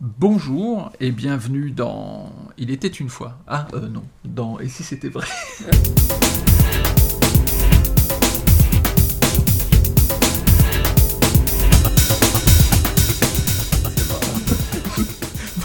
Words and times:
Bonjour 0.00 0.92
et 1.00 1.10
bienvenue 1.10 1.72
dans 1.72 2.32
Il 2.56 2.70
était 2.70 2.86
une 2.86 3.08
fois. 3.08 3.36
Ah 3.48 3.66
euh, 3.74 3.88
non, 3.88 4.04
dans 4.24 4.60
Et 4.60 4.68
si 4.68 4.84
c'était 4.84 5.08
vrai? 5.08 5.26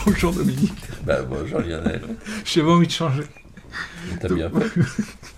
Bonjour 0.04 0.34
Dominique. 0.34 0.74
Bah, 1.06 1.22
bonjour 1.22 1.60
Lionel. 1.60 2.02
J'avais 2.44 2.72
envie 2.72 2.88
de 2.88 2.92
changer. 2.92 3.26
T'as 4.20 4.34
bien 4.34 4.50
fait. 4.50 4.82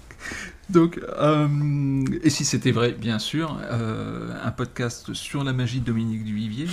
Donc, 0.70 1.00
euh, 1.20 2.04
et 2.24 2.30
si 2.30 2.44
c'était 2.44 2.72
vrai, 2.72 2.92
bien 2.92 3.20
sûr, 3.20 3.60
euh, 3.70 4.34
un 4.44 4.52
podcast 4.52 5.14
sur 5.14 5.44
la 5.44 5.54
magie 5.54 5.80
de 5.80 5.86
Dominique 5.86 6.24
Duvivier. 6.24 6.68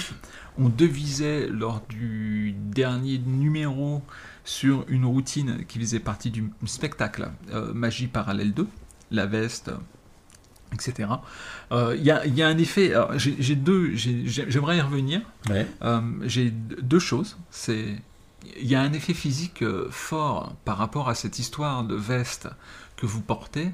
On 0.59 0.69
devisait 0.69 1.49
lors 1.49 1.83
du 1.89 2.53
dernier 2.53 3.19
numéro 3.19 4.03
sur 4.45 4.85
une 4.89 5.05
routine 5.05 5.65
qui 5.67 5.79
faisait 5.79 6.01
partie 6.01 6.31
du 6.31 6.51
spectacle 6.67 7.31
euh, 7.53 7.73
Magie 7.73 8.07
Parallèle 8.07 8.53
2, 8.53 8.67
la 9.11 9.27
veste, 9.27 9.71
etc. 10.73 11.09
Il 11.73 12.03
y, 12.03 12.11
a, 12.11 12.27
y, 12.27 12.43
a 12.43 12.49
un 12.49 12.59
effet. 12.59 12.93
J'ai 13.17 13.57
deux. 13.57 13.95
J'aimerais 13.95 14.79
y 14.79 14.81
revenir. 14.81 15.21
Ouais. 15.49 15.67
J'ai 16.23 16.51
deux 16.51 16.99
choses. 16.99 17.37
C'est 17.51 17.97
il 18.57 18.67
y 18.67 18.75
a 18.75 18.81
un 18.81 18.93
effet 18.93 19.15
physique 19.15 19.65
fort 19.91 20.55
par 20.65 20.77
rapport 20.79 21.09
à 21.09 21.15
cette 21.15 21.39
histoire 21.39 21.85
de 21.85 21.95
veste 21.95 22.49
que 22.97 23.07
vous 23.07 23.21
portez 23.21 23.71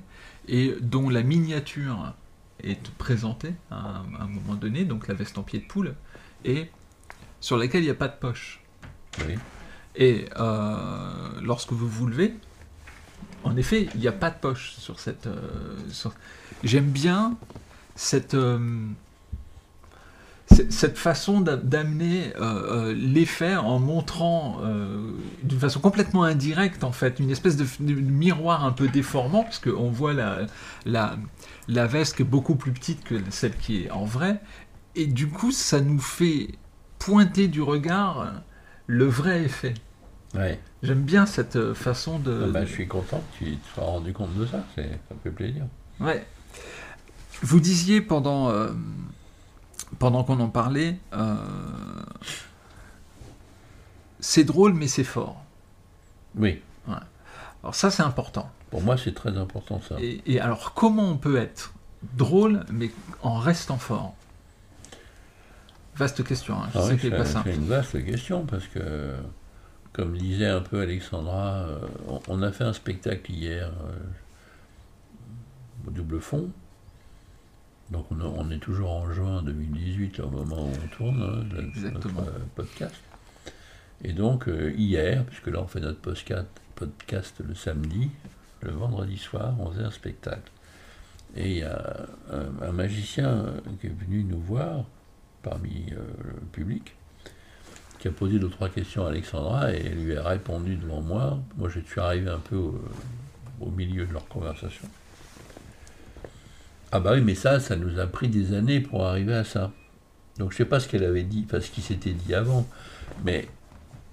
et 0.47 0.75
dont 0.81 1.11
la 1.11 1.23
miniature 1.23 2.15
est 2.63 2.91
présentée 2.93 3.55
à 3.71 4.03
un, 4.21 4.27
moment 4.27 4.55
donné, 4.55 4.85
donc 4.85 5.09
la 5.09 5.15
veste 5.15 5.39
en 5.39 5.43
pied 5.43 5.61
de 5.61 5.65
poule, 5.65 5.95
et 6.45 6.69
sur 7.41 7.57
laquelle 7.57 7.83
il 7.83 7.87
n'y 7.87 7.91
a 7.91 7.95
pas 7.95 8.09
de 8.09 8.19
poche. 8.19 8.61
Oui. 9.27 9.35
Et 9.97 10.27
euh, 10.39 11.29
lorsque 11.43 11.73
vous 11.73 11.89
vous 11.89 12.07
levez, 12.07 12.35
en 13.45 13.57
effet, 13.57 13.89
il 13.95 14.01
n'y 14.01 14.09
a 14.09 14.13
pas 14.13 14.31
de 14.31 14.39
poche 14.39 14.75
sur 14.79 15.01
cette. 15.01 15.27
Euh, 15.27 15.41
sur... 15.91 16.13
J'aime 16.65 16.91
bien 16.91 17.37
cette. 17.95 18.35
Euh, 18.35 18.59
cette 20.71 20.97
façon 20.97 21.43
d'amener 21.43 22.33
l'effet 22.97 23.55
en 23.55 23.79
montrant 23.79 24.63
d'une 25.43 25.61
façon 25.61 25.79
complètement 25.79 26.25
indirecte 26.25 26.85
en 26.85 26.91
fait 26.91 27.21
une 27.21 27.31
espèce 27.31 27.57
de, 27.57 27.67
de 27.81 27.93
miroir 27.93 28.65
un 28.65 28.73
peu 28.73 28.89
déformant 28.89 29.45
parce 29.45 29.59
qu'on 29.59 29.91
voit 29.91 30.15
la, 30.15 30.47
la, 30.87 31.17
la, 31.69 31.87
veste 31.87 32.17
qui 32.17 32.23
est 32.23 32.25
beaucoup 32.25 32.57
plus 32.57 32.73
petite 32.73 33.05
que 33.05 33.17
celle 33.29 33.57
qui 33.59 33.85
est 33.85 33.91
en 33.91 34.07
vrai 34.07 34.41
et 34.99 35.07
du 35.07 35.29
coup 35.29 35.53
ça 35.53 35.81
nous 35.81 36.01
fait 36.01 36.49
pointer 36.99 37.49
du 37.49 37.63
regard 37.63 38.33
le 38.87 39.07
vrai 39.07 39.45
effet. 39.45 39.75
Ouais. 40.35 40.61
J'aime 40.83 41.03
bien 41.03 41.25
cette 41.25 41.73
façon 41.73 42.19
de... 42.19 42.47
Ah 42.49 42.53
bah, 42.53 42.65
je 42.67 42.73
suis 42.73 42.89
content 42.89 43.23
que 43.33 43.45
tu 43.45 43.57
te 43.57 43.69
sois 43.75 43.85
rendu 43.85 44.13
compte 44.13 44.35
de 44.35 44.45
ça, 44.45 44.65
ça 44.77 44.83
fait 45.23 45.31
plaisir. 45.31 45.65
Ouais. 46.01 46.27
Vous 47.43 47.61
disiez 47.61 48.01
pendant... 48.01 48.51
Euh, 48.51 48.73
pendant 49.99 50.23
qu'on 50.23 50.39
en 50.41 50.51
parlait, 50.51 50.99
euh, 51.15 51.37
c'est 54.21 54.45
drôle 54.45 54.75
mais 54.75 54.89
c'est 54.89 55.05
fort. 55.05 55.43
Oui. 56.37 56.61
Ouais. 56.87 56.95
Alors 57.63 57.75
ça 57.75 57.91
c'est 57.91 58.03
important. 58.03 58.51
Pour 58.71 58.83
moi 58.83 58.99
c'est 58.99 59.15
très 59.15 59.39
important 59.39 59.81
ça. 59.81 59.97
Et, 60.01 60.21
et, 60.27 60.41
alors 60.41 60.75
comment 60.75 61.09
on 61.09 61.17
peut 61.17 61.39
être 61.39 61.73
drôle 62.15 62.65
mais 62.71 62.91
en 63.23 63.39
restant 63.39 63.79
fort? 63.79 64.15
Vaste 65.99 66.23
question. 66.25 66.55
Hein. 66.55 66.69
Je 66.73 66.79
ah 66.79 66.83
sais 66.83 66.91
oui, 66.91 66.97
que 66.97 67.03
c'est 67.03 67.11
pas 67.11 67.25
simple. 67.25 67.51
C'est 67.51 67.57
une 67.57 67.67
vaste 67.67 68.05
question 68.05 68.47
parce 68.47 68.67
que 68.69 69.15
comme 69.93 70.17
disait 70.17 70.47
un 70.47 70.61
peu 70.61 70.81
Alexandra, 70.81 71.67
euh, 71.67 71.79
on, 72.07 72.21
on, 72.29 72.43
a 72.43 72.53
fait 72.53 72.63
un 72.63 72.73
spectacle 72.73 73.33
hier 73.33 73.67
euh, 73.67 73.97
au 75.89 75.91
double 75.91 76.21
fond. 76.21 76.51
Donc 77.91 78.07
on, 78.13 78.21
a, 78.21 78.25
on, 78.25 78.49
est 78.51 78.59
toujours 78.59 78.93
en 78.93 79.11
juin 79.11 79.43
2018, 79.43 80.19
là, 80.19 80.27
au 80.27 80.31
moment 80.31 80.67
où 80.67 80.71
on 80.71 80.97
tourne 80.97 81.21
hein, 81.21 81.59
Exactement. 81.59 82.21
notre 82.21 82.31
euh, 82.31 82.45
podcast. 82.55 82.95
Et 84.05 84.13
donc 84.13 84.47
euh, 84.47 84.73
hier, 84.77 85.25
puisque 85.25 85.49
là 85.49 85.61
on 85.63 85.67
fait 85.67 85.81
notre 85.81 86.01
podcast, 86.01 86.47
podcast 86.77 87.43
le 87.45 87.55
samedi, 87.55 88.11
le 88.61 88.71
vendredi 88.71 89.17
soir, 89.17 89.57
on 89.59 89.73
faisait 89.73 89.85
un 89.85 89.91
spectacle. 89.91 90.53
Et 91.35 91.51
il 91.51 91.59
y 91.59 91.63
a 91.63 92.07
un, 92.31 92.69
un, 92.69 92.73
magicien 92.73 93.47
qui 93.81 93.89
est 93.89 93.91
venu 93.91 94.23
nous 94.23 94.41
voir 94.41 94.85
parmi 95.43 95.87
euh, 95.93 95.97
le 96.25 96.41
public, 96.53 96.95
qui 97.99 98.09
a 98.09 98.11
posé 98.13 98.39
deux 98.39 98.49
trois 98.49 98.69
questions 98.69 99.05
à 99.07 99.09
Alexandra 99.11 99.73
et 99.73 99.83
elle 99.87 100.05
lui 100.05 100.17
a 100.17 100.23
répondu 100.29 100.77
devant 100.77 101.01
moi. 101.01 101.39
Moi 101.57 101.69
je 101.69 101.81
suis 101.81 102.01
arrivé 102.01 102.31
un 102.31 102.39
peu 102.39 102.57
au, 102.57 102.81
au 103.61 103.71
milieu 103.71 104.07
de 104.07 104.13
leur 104.13 104.27
conversation. 104.29 104.87
Ah 106.91 107.01
bah 107.01 107.13
oui, 107.15 107.21
mais 107.21 107.35
ça, 107.35 107.61
ça 107.61 107.77
nous 107.77 107.99
a 107.99 108.07
pris 108.07 108.29
des 108.29 108.55
années 108.55 108.81
pour 108.81 109.05
arriver 109.05 109.35
à 109.35 109.45
ça. 109.45 109.73
Donc 110.39 110.53
je 110.53 110.57
sais 110.57 110.65
pas 110.65 110.81
ce 110.81 110.89
qu'elle 110.89 111.05
avait 111.05 111.25
dit, 111.25 111.45
enfin 111.47 111.61
ce 111.61 111.71
qui 111.71 111.83
s'était 111.83 112.13
dit 112.13 112.35
avant, 112.35 112.67
mais 113.25 113.49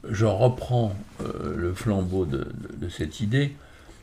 je 0.10 0.26
reprends 0.26 0.96
euh, 1.22 1.56
le 1.56 1.74
flambeau 1.74 2.26
de, 2.26 2.38
de, 2.40 2.76
de, 2.78 2.90
cette 2.90 3.22
idée, 3.22 3.56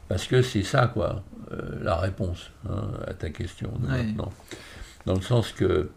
parce 0.08 0.26
que 0.26 0.40
c'est 0.42 0.62
ça, 0.62 0.86
quoi, 0.86 1.22
euh, 1.52 1.82
la 1.82 1.96
réponse 1.96 2.50
hein, 2.68 2.90
à 3.06 3.14
ta 3.14 3.30
question 3.30 3.70
de 3.78 3.86
Ouais. 3.90 4.04
maintenant. 4.04 4.32
Dans 5.06 5.14
le 5.14 5.20
sens 5.20 5.52
que 5.52 5.90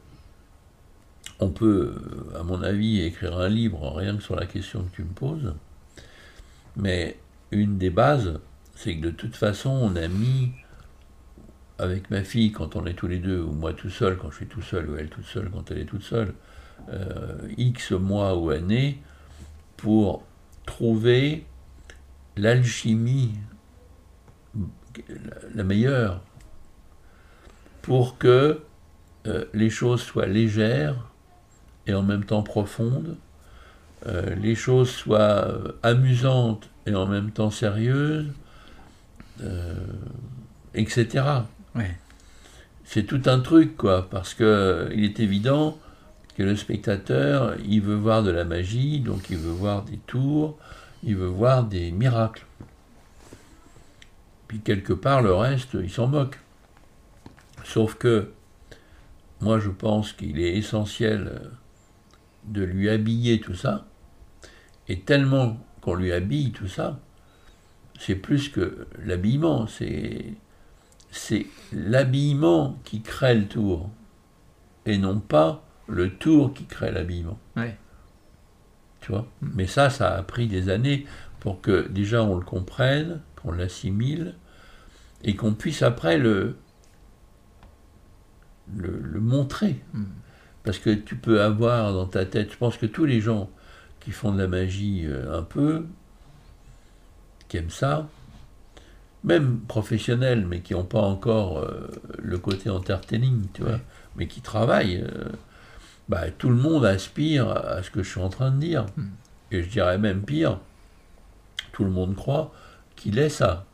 on 1.40 1.50
peut, 1.50 1.96
à 2.38 2.44
mon 2.44 2.62
avis, 2.62 3.01
écrire 3.01 3.38
un 3.38 3.50
livre 3.50 3.94
rien 3.96 4.16
que 4.16 4.23
sur 4.23 4.35
la 4.35 4.46
question 4.46 4.84
que 4.84 4.96
tu 4.96 5.03
me 5.03 5.13
poses, 5.13 5.53
mais 6.75 7.18
une 7.51 7.78
des 7.78 7.90
bases, 7.90 8.40
c'est 8.75 8.96
que 8.96 9.01
de 9.01 9.12
toute 9.12 9.35
façon, 9.35 9.69
on 9.69 9.96
a 9.96 10.07
mis 10.07 10.51
avec 11.78 12.09
ma 12.09 12.23
fille 12.23 12.51
quand 12.51 12.75
on 12.75 12.85
est 12.85 12.94
tous 12.94 13.07
les 13.07 13.19
deux, 13.19 13.41
ou 13.41 13.51
moi 13.51 13.73
tout 13.73 13.90
seul 13.90 14.18
quand 14.18 14.31
je 14.31 14.38
suis 14.38 14.47
tout 14.47 14.62
seul, 14.62 14.90
ou 14.90 14.97
elle 14.97 15.09
toute 15.09 15.25
seule 15.25 15.50
quand 15.50 15.72
elle 15.72 15.79
est 15.79 15.85
toute 15.85 16.03
seule, 16.03 16.34
euh, 16.90 17.38
X 17.57 17.91
mois 17.91 18.38
ou 18.38 18.50
années, 18.50 19.02
pour 19.78 20.23
trouver 20.66 21.46
l'alchimie 22.38 23.34
la 25.53 25.63
meilleure, 25.63 26.22
pour 27.81 28.17
que 28.17 28.62
euh, 29.28 29.46
les 29.53 29.69
choses 29.69 30.02
soient 30.02 30.25
légères 30.25 31.12
et 31.88 31.94
en 31.94 32.03
même 32.03 32.25
temps 32.25 32.44
profondes, 32.44 33.18
euh, 34.07 34.35
les 34.35 34.56
choses 34.56 34.90
soient 34.90 35.47
amusantes 35.84 36.69
et 36.85 36.94
en 36.94 37.07
même 37.07 37.31
temps 37.31 37.50
sérieuses, 37.50 38.31
euh, 39.41 39.73
etc. 40.73 41.23
Ouais. 41.75 41.97
C'est 42.84 43.03
tout 43.03 43.22
un 43.25 43.40
truc, 43.40 43.78
quoi, 43.78 44.07
parce 44.09 44.34
que 44.34 44.90
il 44.94 45.03
est 45.03 45.19
évident 45.19 45.78
que 46.38 46.44
le 46.44 46.56
spectateur, 46.56 47.56
il 47.66 47.81
veut 47.81 47.96
voir 47.96 48.22
de 48.22 48.29
la 48.29 48.44
magie, 48.44 49.00
donc 49.00 49.29
il 49.29 49.38
veut 49.38 49.52
voir 49.52 49.84
des 49.84 49.97
tours, 49.97 50.57
il 51.03 51.16
veut 51.16 51.28
voir 51.28 51.63
des 51.63 51.91
miracles. 51.91 52.46
Puis 54.47 54.59
quelque 54.59 54.94
part, 54.94 55.22
le 55.22 55.34
reste, 55.34 55.69
il 55.73 55.90
s'en 55.90 56.07
moque. 56.07 56.40
Sauf 57.63 57.96
que, 57.96 58.29
moi 59.41 59.59
je 59.59 59.69
pense 59.69 60.13
qu'il 60.13 60.40
est 60.40 60.56
essentiel 60.56 61.41
de 62.47 62.63
lui 62.63 62.89
habiller 62.89 63.39
tout 63.39 63.56
ça, 63.56 63.85
et 64.88 65.00
tellement 65.00 65.57
qu'on 65.81 65.95
lui 65.95 66.11
habille 66.11 66.51
tout 66.51 66.67
ça, 66.67 67.00
c'est 68.00 68.16
plus 68.16 68.50
que 68.50 68.88
l'habillement, 69.03 69.67
c'est 69.67 70.33
c'est 71.11 71.45
l'habillement 71.72 72.78
qui 72.84 73.01
crée 73.01 73.35
le 73.35 73.47
tour 73.47 73.89
et 74.85 74.97
non 74.97 75.19
pas 75.22 75.63
le 75.88 76.09
tour 76.17 76.53
qui 76.53 76.66
crée 76.66 76.91
l'habillement. 76.91 77.39
Ouais. 77.55 77.78
Tu 79.00 79.11
vois? 79.11 79.25
Mais 79.41 79.66
ça, 79.66 79.89
ça 79.89 80.14
a 80.14 80.23
pris 80.23 80.47
des 80.47 80.67
années 80.67 81.05
pour 81.40 81.61
que 81.61 81.87
déjà 81.87 82.22
on 82.23 82.35
le 82.35 82.43
comprenne, 82.43 83.22
qu'on 83.35 83.52
l'assimile 83.52 84.35
et 85.23 85.35
qu'on 85.35 85.53
puisse 85.53 85.84
après 85.84 86.17
le, 86.17 86.58
le, 88.75 88.99
le 88.99 89.19
montrer. 89.22 89.81
Mm. 89.93 90.03
Parce 90.66 90.79
que 90.79 90.90
tu 90.90 91.16
peux 91.16 91.41
avoir 91.41 91.94
dans 91.94 92.08
ta 92.08 92.26
tête, 92.26 92.52
je 92.52 92.58
pense 92.58 92.76
que 92.78 92.88
tous 92.88 93.06
les 93.06 93.22
gens 93.22 93.50
qui 94.00 94.12
font 94.12 94.32
de 94.32 94.40
la 94.40 94.47
magie 94.47 95.06
euh, 95.06 95.38
un 95.38 95.44
peu, 95.44 95.85
qui 97.47 97.58
aiment 97.58 97.70
ça, 97.70 98.08
même 99.23 99.59
professionnels, 99.59 100.46
mais 100.46 100.62
qui 100.62 100.73
n'ont 100.73 100.84
pas 100.84 101.02
encore 101.02 101.59
euh, 101.59 101.88
le 102.17 102.38
côté 102.40 102.72
entertaining, 102.72 103.46
tu 103.53 103.62
vois, 103.62 103.79
mais 104.16 104.28
qui 104.28 104.41
travaillent, 104.41 105.02
euh, 105.02 105.29
bah, 106.09 106.32
tout 106.32 106.50
le 106.50 106.56
monde 106.56 106.84
aspire 106.84 107.50
à 107.50 107.84
ce 107.84 107.91
que 107.91 108.02
je 108.02 108.09
suis 108.09 108.22
en 108.22 108.29
train 108.29 108.50
de 108.50 108.59
dire. 108.59 108.88
Mm. 108.97 109.03
Et 109.52 109.64
je 109.64 109.70
dirais 109.70 110.00
même 110.00 110.23
pire, 110.23 110.59
tout 111.73 111.84
le 111.84 111.91
monde 111.91 112.16
croit 112.16 112.52
qu'il 112.96 113.20
est 113.20 113.29
ça. 113.29 113.66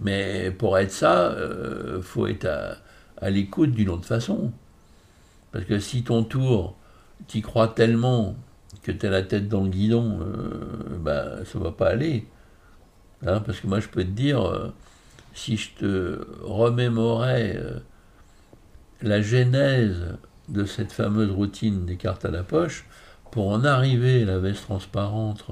Mais 0.00 0.50
pour 0.50 0.76
être 0.78 0.90
ça, 0.90 1.36
il 1.96 2.02
faut 2.02 2.26
être 2.26 2.46
à, 2.46 2.76
à 3.18 3.30
l'écoute 3.30 3.70
d'une 3.70 3.88
autre 3.88 4.06
façon. 4.06 4.52
Parce 5.52 5.66
que 5.66 5.78
si 5.78 6.02
ton 6.02 6.24
tour, 6.24 6.76
t'y 7.28 7.42
crois 7.42 7.68
tellement 7.68 8.36
que 8.82 8.90
tu 8.90 9.06
as 9.06 9.10
la 9.10 9.22
tête 9.22 9.48
dans 9.48 9.62
le 9.62 9.68
guidon, 9.68 10.20
euh, 10.22 10.98
bah, 10.98 11.44
ça 11.44 11.58
va 11.58 11.70
pas 11.70 11.88
aller. 11.88 12.26
Hein, 13.26 13.40
parce 13.40 13.60
que 13.60 13.66
moi, 13.66 13.78
je 13.78 13.88
peux 13.88 14.02
te 14.02 14.10
dire, 14.10 14.42
euh, 14.42 14.72
si 15.34 15.56
je 15.56 15.70
te 15.74 16.26
remémorais 16.42 17.54
euh, 17.56 17.78
la 19.02 19.20
genèse 19.20 20.16
de 20.48 20.64
cette 20.64 20.90
fameuse 20.90 21.30
routine 21.30 21.86
des 21.86 21.96
cartes 21.96 22.24
à 22.24 22.30
la 22.30 22.42
poche, 22.42 22.86
pour 23.30 23.48
en 23.48 23.64
arriver 23.64 24.22
à 24.22 24.26
la 24.26 24.38
veste 24.38 24.62
transparente, 24.62 25.46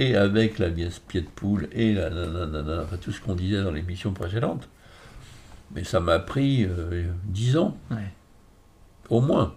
et 0.00 0.16
avec 0.16 0.58
la 0.58 0.70
pied 0.70 1.20
de 1.20 1.26
poule, 1.26 1.68
et 1.72 1.94
la 1.94 2.10
nanana, 2.10 2.82
enfin, 2.82 2.96
tout 2.96 3.12
ce 3.12 3.20
qu'on 3.20 3.34
disait 3.34 3.62
dans 3.62 3.70
l'émission 3.70 4.12
précédente, 4.12 4.68
mais 5.74 5.84
ça 5.84 6.00
m'a 6.00 6.18
pris 6.18 6.66
dix 7.24 7.56
ans, 7.56 7.76
au 9.10 9.20
moins. 9.20 9.54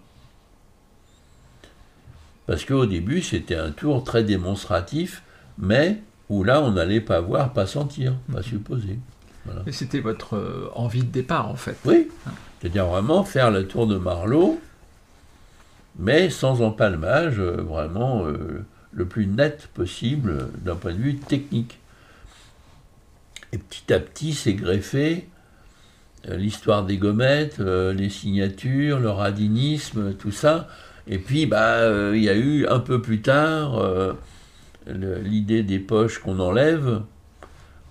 Parce 2.45 2.63
qu'au 2.63 2.85
début, 2.85 3.21
c'était 3.21 3.55
un 3.55 3.71
tour 3.71 4.03
très 4.03 4.23
démonstratif, 4.23 5.21
mais 5.57 6.01
où 6.29 6.43
là, 6.43 6.61
on 6.61 6.71
n'allait 6.71 7.01
pas 7.01 7.19
voir, 7.19 7.53
pas 7.53 7.67
sentir, 7.67 8.15
pas 8.31 8.39
mhm. 8.39 8.43
supposer. 8.43 8.99
Et 9.65 9.71
c'était 9.71 9.99
votre 9.99 10.35
euh, 10.35 10.69
envie 10.75 11.03
de 11.03 11.11
départ, 11.11 11.49
en 11.49 11.55
fait. 11.55 11.77
Oui. 11.85 12.09
Hein. 12.27 12.31
C'est-à-dire 12.59 12.85
vraiment 12.85 13.23
faire 13.23 13.51
le 13.51 13.67
tour 13.67 13.87
de 13.87 13.97
Marlowe, 13.97 14.59
mais 15.97 16.29
sans 16.29 16.61
empalmage, 16.61 17.39
euh, 17.39 17.61
vraiment 17.61 18.25
euh, 18.25 18.65
le 18.91 19.05
plus 19.05 19.27
net 19.27 19.69
possible 19.73 20.49
d'un 20.63 20.75
point 20.75 20.93
de 20.93 20.97
vue 20.97 21.15
technique. 21.15 21.79
Et 23.53 23.57
petit 23.57 23.93
à 23.93 23.99
petit, 23.99 24.33
c'est 24.33 24.53
greffé 24.53 25.27
l'histoire 26.27 26.85
des 26.85 26.97
gommettes, 26.97 27.59
les 27.59 28.09
signatures, 28.09 28.99
le 28.99 29.09
radinisme, 29.09 30.13
tout 30.13 30.31
ça, 30.31 30.67
et 31.09 31.19
puis, 31.19 31.45
bah, 31.45 31.77
euh, 31.77 32.13
il 32.15 32.23
y 32.23 32.29
a 32.29 32.35
eu 32.35 32.67
un 32.67 32.79
peu 32.79 33.01
plus 33.01 33.21
tard 33.21 33.77
euh, 33.77 34.13
l'idée 34.87 35.63
des 35.63 35.79
poches 35.79 36.19
qu'on 36.19 36.39
enlève. 36.39 37.01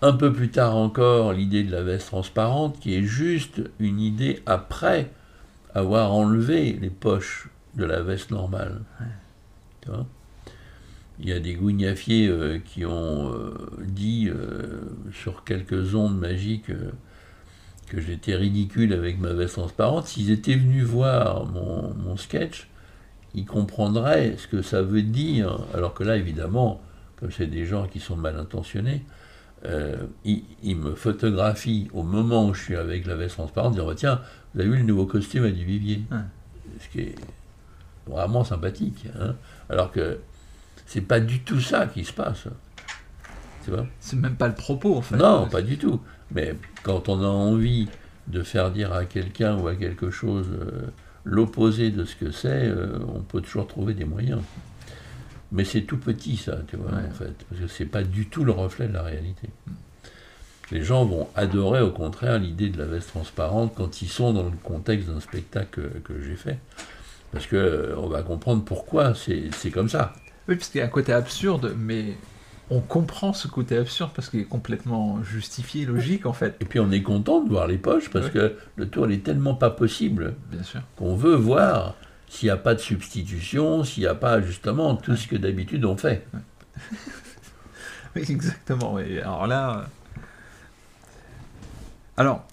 Un 0.02 0.12
peu 0.12 0.32
plus 0.32 0.50
tard 0.50 0.76
encore, 0.76 1.32
l'idée 1.32 1.64
de 1.64 1.72
la 1.72 1.82
veste 1.82 2.08
transparente, 2.08 2.78
qui 2.78 2.94
est 2.94 3.02
juste 3.02 3.62
une 3.80 4.00
idée 4.00 4.42
après 4.44 5.10
avoir 5.74 6.12
enlevé 6.12 6.78
les 6.80 6.90
poches 6.90 7.48
de 7.74 7.84
la 7.84 8.02
veste 8.02 8.30
normale. 8.30 8.82
il 11.18 11.28
y 11.28 11.32
a 11.32 11.40
des 11.40 11.54
gougnafiers 11.54 12.28
euh, 12.28 12.58
qui 12.58 12.84
ont 12.84 13.32
dit 13.80 14.28
sur 15.14 15.44
quelques 15.44 15.94
ondes 15.94 16.18
magiques 16.18 16.70
que 17.88 18.00
j'étais 18.00 18.34
ridicule 18.34 18.92
avec 18.92 19.18
ma 19.18 19.32
veste 19.32 19.54
transparente. 19.54 20.06
S'ils 20.06 20.30
étaient 20.30 20.56
venus 20.56 20.84
voir 20.84 21.46
mon 21.46 22.16
sketch, 22.16 22.68
il 23.36 23.44
comprendrait 23.44 24.36
ce 24.38 24.48
que 24.48 24.62
ça 24.62 24.82
veut 24.82 25.02
dire, 25.02 25.60
alors 25.74 25.94
que 25.94 26.02
là, 26.02 26.16
évidemment, 26.16 26.80
comme 27.20 27.30
c'est 27.30 27.46
des 27.46 27.66
gens 27.66 27.86
qui 27.86 28.00
sont 28.00 28.16
mal 28.16 28.36
intentionnés, 28.38 29.04
euh, 29.66 29.96
ils, 30.24 30.76
me 30.76 30.94
photographient 30.94 31.88
au 31.92 32.02
moment 32.02 32.48
où 32.48 32.54
je 32.54 32.62
suis 32.62 32.76
avec 32.76 33.06
la 33.06 33.14
veste 33.14 33.34
transparente, 33.34 33.72
disant 33.72 33.94
Tiens, 33.94 34.20
vous 34.54 34.60
avez 34.60 34.70
vu 34.70 34.78
le 34.78 34.84
nouveau 34.84 35.06
costume 35.06 35.44
à 35.44 35.50
Duvivier 35.50 36.02
Ce 36.80 36.88
qui 36.88 37.00
est 37.00 37.14
vraiment 38.06 38.42
sympathique. 38.42 39.06
Hein. 39.18 39.34
alors 39.68 39.92
que 39.92 40.18
c'est 40.86 41.00
pas 41.02 41.20
du 41.20 41.40
tout 41.40 41.60
ça 41.60 41.86
qui 41.86 42.04
se 42.04 42.12
passe. 42.12 42.46
C'est 44.00 44.16
même 44.16 44.36
pas 44.36 44.48
le 44.48 44.54
propos, 44.54 44.96
en 44.96 45.02
fait. 45.02 45.16
Non, 45.16 45.48
pas 45.48 45.62
du 45.62 45.78
tout. 45.78 46.00
Mais 46.34 46.54
quand 46.82 47.08
on 47.08 47.22
a 47.22 47.26
envie 47.26 47.88
de 48.28 48.42
faire 48.42 48.70
dire 48.70 48.92
à 48.92 49.04
quelqu'un 49.04 49.56
ou 49.56 49.68
à 49.68 49.74
quelque 49.74 50.10
chose. 50.10 50.46
Euh, 50.50 50.90
l'opposé 51.26 51.90
de 51.90 52.04
ce 52.04 52.16
que 52.16 52.30
c'est, 52.30 52.68
euh, 52.68 52.98
on 53.14 53.20
peut 53.20 53.42
toujours 53.42 53.66
trouver 53.66 53.92
des 53.92 54.04
moyens. 54.04 54.40
Mais 55.52 55.64
c'est 55.64 55.82
tout 55.82 55.98
petit 55.98 56.36
ça, 56.36 56.58
tu 56.68 56.76
vois, 56.76 56.92
en 56.92 57.14
fait, 57.14 57.34
parce 57.48 57.60
que 57.60 57.66
c'est 57.66 57.84
pas 57.84 58.02
du 58.02 58.26
tout 58.26 58.44
le 58.44 58.52
reflet 58.52 58.88
de 58.88 58.92
la 58.92 59.02
réalité. 59.02 59.48
Les 60.70 60.82
gens 60.82 61.04
vont 61.04 61.28
adorer 61.36 61.80
au 61.80 61.90
contraire 61.90 62.38
l'idée 62.38 62.68
de 62.70 62.78
la 62.78 62.86
veste 62.86 63.08
transparente 63.10 63.72
quand 63.76 64.02
ils 64.02 64.08
sont 64.08 64.32
dans 64.32 64.44
le 64.44 64.56
contexte 64.62 65.08
d'un 65.08 65.20
spectacle 65.20 66.00
que, 66.02 66.20
j'ai 66.22 66.34
fait. 66.34 66.58
Parce 67.32 67.46
que 67.46 67.56
euh, 67.56 67.94
on 67.98 68.08
va 68.08 68.22
comprendre 68.22 68.64
pourquoi 68.64 69.14
c'est 69.14 69.70
comme 69.70 69.88
ça. 69.88 70.14
Oui, 70.48 70.56
parce 70.56 70.68
qu'il 70.68 70.78
y 70.78 70.82
a 70.82 70.86
un 70.86 70.90
côté 70.90 71.12
absurde, 71.12 71.74
mais 71.76 72.16
on 72.70 72.80
comprend 72.80 73.32
ce 73.32 73.46
côté 73.46 73.76
absurde 73.76 74.10
parce 74.14 74.28
qu'il 74.28 74.40
est 74.40 74.44
complètement 74.44 75.22
justifié, 75.22 75.84
logique 75.84 76.26
en 76.26 76.32
fait. 76.32 76.56
Et 76.60 76.64
puis 76.64 76.80
on 76.80 76.90
est 76.90 77.02
content 77.02 77.42
de 77.42 77.48
voir 77.48 77.66
les 77.66 77.78
poches 77.78 78.10
parce 78.10 78.28
que 78.28 78.56
le 78.76 78.88
tour 78.88 79.06
n'est 79.06 79.18
tellement 79.18 79.54
pas 79.54 79.70
possible 79.70 80.34
qu'on 80.96 81.14
veut 81.14 81.36
voir 81.36 81.94
s'il 82.28 82.48
n'y 82.48 82.50
a 82.50 82.56
pas 82.56 82.74
de 82.74 82.80
substitution, 82.80 83.84
s'il 83.84 84.02
n'y 84.02 84.08
a 84.08 84.14
pas 84.14 84.40
justement 84.40 84.96
tout 84.96 85.14
ce 85.14 85.28
que 85.28 85.36
d'habitude 85.36 85.84
on 85.84 85.96
fait. 85.96 86.26
oui, 88.16 88.24
exactement. 88.28 88.96
Alors 88.96 89.46
là. 89.46 89.78
Euh, 89.78 89.82
alors, 92.18 92.46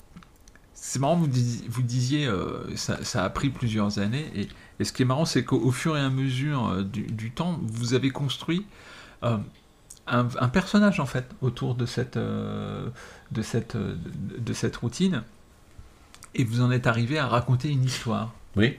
c'est 0.73 0.99
marrant, 0.99 1.15
vous 1.15 1.27
disiez, 1.27 1.65
vous 1.69 1.81
disiez 1.81 2.27
euh, 2.27 2.75
ça, 2.75 3.23
a 3.23 3.29
pris 3.29 3.49
plusieurs 3.49 3.99
années. 3.99 4.25
Et, 4.35 4.47
ce 4.83 4.91
qui 4.91 5.03
est 5.03 5.05
marrant, 5.05 5.23
c'est 5.23 5.45
qu'au 5.45 5.71
fur 5.71 5.95
et 5.95 6.01
à 6.01 6.09
mesure 6.09 6.67
euh, 6.67 6.83
du, 6.83 7.31
temps, 7.31 7.57
vous 7.63 7.93
avez 7.93 8.09
construit 8.09 8.65
un, 10.07 10.49
personnage 10.49 10.99
en 10.99 11.05
fait 11.05 11.25
autour 11.41 11.75
de 11.75 11.85
cette, 11.85 12.17
euh, 12.17 12.89
de, 13.31 13.41
cette, 13.41 13.77
de, 13.77 14.53
cette 14.53 14.75
routine 14.75 15.23
et 16.35 16.43
vous 16.43 16.61
en 16.61 16.71
êtes 16.71 16.87
arrivé 16.87 17.17
à 17.17 17.27
raconter 17.27 17.69
une 17.69 17.83
histoire. 17.83 18.33
Oui, 18.55 18.77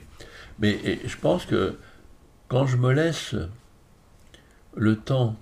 mais 0.59 1.01
je 1.05 1.17
pense 1.17 1.47
que 1.47 1.79
quand 2.49 2.67
je 2.67 2.77
me 2.77 2.93
laisse 2.93 3.35
le 4.77 4.97
temps 4.97 5.37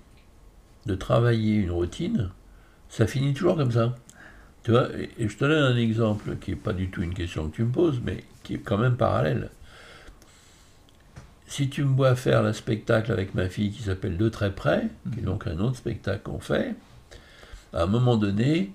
de 0.85 0.95
travailler 0.95 1.55
une 1.55 1.71
routine, 1.71 2.29
ça 2.89 3.07
finit 3.07 3.33
toujours 3.33 3.57
comme 3.57 3.71
ça. 3.71 3.95
Tu 4.63 4.71
vois, 4.71 4.87
je 5.19 5.35
te 5.35 5.43
donne 5.43 5.73
un 5.73 5.77
exemple 5.77 6.37
qui 6.37 6.51
n'est 6.51 6.57
pas 6.57 6.73
du 6.73 6.89
tout 6.89 7.01
une 7.01 7.13
question 7.13 7.49
que 7.49 7.55
tu 7.55 7.63
me 7.63 7.71
poses, 7.71 7.99
mais 8.03 8.23
qui 8.43 8.55
est 8.55 8.59
quand 8.59 8.77
même 8.77 8.95
parallèle 8.95 9.49
si 11.53 11.69
tu 11.69 11.83
me 11.83 11.95
vois 11.95 12.15
faire 12.15 12.41
le 12.41 12.51
spectacle 12.51 13.11
avec 13.11 13.35
ma 13.35 13.47
fille 13.47 13.69
qui 13.69 13.83
s'appelle 13.83 14.17
De 14.17 14.27
très 14.27 14.51
près, 14.51 14.87
qui 15.11 15.19
est 15.19 15.21
mhm. 15.21 15.25
donc 15.25 15.45
un 15.45 15.59
autre 15.59 15.75
spectacle 15.75 16.21
qu'on 16.23 16.39
fait, 16.39 16.73
à 17.73 17.83
un 17.83 17.85
moment 17.85 18.17
donné, 18.17 18.71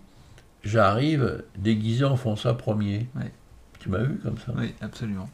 j'arrive 0.62 1.42
déguisé 1.56 2.04
en 2.04 2.14
François 2.14 2.56
Ier. 2.80 3.08
Tu 3.80 3.88
m'as 3.88 4.04
vu 4.04 4.20
comme 4.22 4.38
ça? 4.38 4.52
Oui, 4.56 4.74
absolument. 4.80 5.28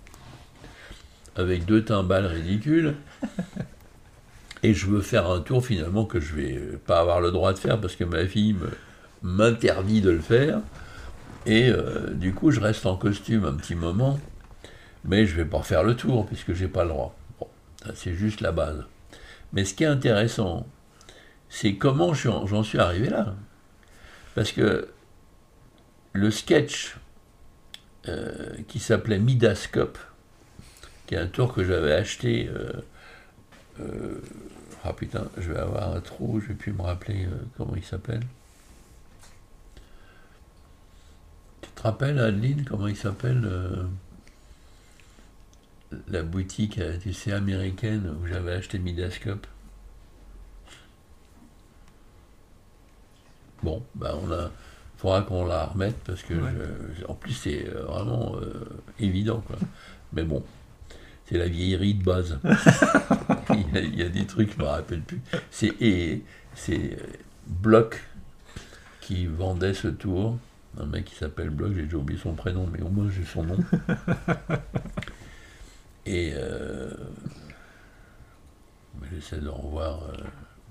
Avec 1.36 1.66
deux 1.66 1.84
timbales 1.84 2.24
ridicules. 2.24 2.94
et 4.62 4.72
je 4.72 4.86
veux 4.86 5.02
faire 5.02 5.28
un 5.30 5.40
tour 5.40 5.66
finalement 5.66 6.06
que 6.06 6.20
je 6.20 6.34
vais 6.34 6.58
pas 6.86 7.00
avoir 7.00 7.20
le 7.20 7.30
droit 7.30 7.52
de 7.52 7.58
faire 7.58 7.78
parce 7.78 7.94
que 7.94 8.04
ma 8.04 8.24
fille 8.24 8.56
m'interdit 9.22 10.00
de 10.00 10.10
le 10.10 10.20
faire. 10.20 10.60
Et 11.44 11.68
euh, 11.68 12.14
du 12.14 12.32
coup, 12.32 12.50
je 12.52 12.60
reste 12.60 12.86
en 12.86 12.96
costume 12.96 13.44
un 13.44 13.52
petit 13.52 13.74
moment, 13.74 14.18
mais 15.04 15.26
je 15.26 15.36
vais 15.36 15.44
pas 15.44 15.62
faire 15.62 15.82
le 15.82 15.94
tour 15.94 16.24
puisque 16.26 16.54
j'ai 16.54 16.68
pas 16.68 16.84
le 16.84 16.88
droit. 16.88 17.14
C'est 17.94 18.14
juste 18.14 18.40
la 18.40 18.52
base. 18.52 18.84
Mais 19.52 19.64
ce 19.64 19.74
qui 19.74 19.84
est 19.84 19.88
intéressant, 19.88 20.66
c'est 21.48 21.76
comment 21.76 22.14
j'en 22.14 22.62
suis 22.62 22.78
arrivé 22.78 23.08
là. 23.08 23.34
Parce 24.34 24.50
que 24.50 24.88
le 26.12 26.30
sketch 26.30 26.96
euh, 28.08 28.56
qui 28.68 28.80
s'appelait 28.80 29.18
Midascope, 29.18 29.98
qui 31.06 31.14
est 31.14 31.18
un 31.18 31.26
tour 31.26 31.54
que 31.54 31.64
j'avais 31.64 31.92
acheté. 31.92 32.48
Euh, 32.48 32.72
euh, 33.80 34.20
ah 34.84 34.92
putain, 34.92 35.28
je 35.38 35.52
vais 35.52 35.58
avoir 35.58 35.94
un 35.94 36.00
trou, 36.00 36.40
je 36.40 36.48
vais 36.48 36.54
plus 36.54 36.72
me 36.72 36.82
rappeler 36.82 37.26
comment 37.56 37.74
il 37.76 37.84
s'appelle. 37.84 38.22
Tu 41.62 41.70
te 41.70 41.82
rappelles, 41.82 42.18
Adeline, 42.18 42.64
comment 42.64 42.88
il 42.88 42.96
s'appelle 42.96 43.48
la 46.08 46.22
boutique, 46.22 46.78
euh, 46.78 46.96
tu 47.00 47.12
sais, 47.12 47.32
américaine 47.32 48.14
où 48.20 48.26
j'avais 48.26 48.52
acheté 48.52 48.78
Midascope. 48.78 49.46
Bon, 53.62 53.82
ben 53.94 54.14
on 54.22 54.30
a, 54.30 54.50
faudra 54.96 55.22
qu'on 55.22 55.46
la 55.46 55.66
remette 55.66 55.96
parce 56.04 56.22
que, 56.22 56.34
en 57.08 57.14
plus, 57.14 57.32
c'est 57.32 57.66
euh, 57.68 57.84
vraiment 57.84 58.36
euh, 58.36 58.64
évident, 58.98 59.42
quoi. 59.46 59.56
Mais 60.12 60.22
bon, 60.22 60.42
c'est 61.26 61.38
la 61.38 61.48
vieillerie 61.48 61.94
de 61.94 62.04
base. 62.04 62.38
il, 63.50 63.96
y 63.96 64.02
a, 64.02 64.08
des 64.08 64.26
trucs, 64.26 64.52
je 64.52 64.58
me 64.58 64.64
rappelle 64.64 65.00
plus. 65.00 65.20
C'est 65.50 66.22
c'est 66.54 66.96
Bloch 67.46 68.02
qui 69.00 69.26
vendait 69.26 69.74
ce 69.74 69.88
tour. 69.88 70.38
Un 70.78 70.86
mec 70.86 71.06
qui 71.06 71.14
s'appelle 71.14 71.50
Bloch, 71.50 71.72
j'ai 71.74 71.82
déjà 71.82 71.96
oublié 71.96 72.20
son 72.20 72.34
prénom, 72.34 72.68
mais 72.70 72.82
au 72.82 72.88
moins 72.88 73.08
j'ai 73.10 73.24
son 73.24 73.44
nom. 73.44 73.58
Et 76.06 76.32
euh, 76.34 76.90
j'essaie 79.10 79.38
de 79.38 79.48
revoir 79.48 80.02
euh, 80.04 80.22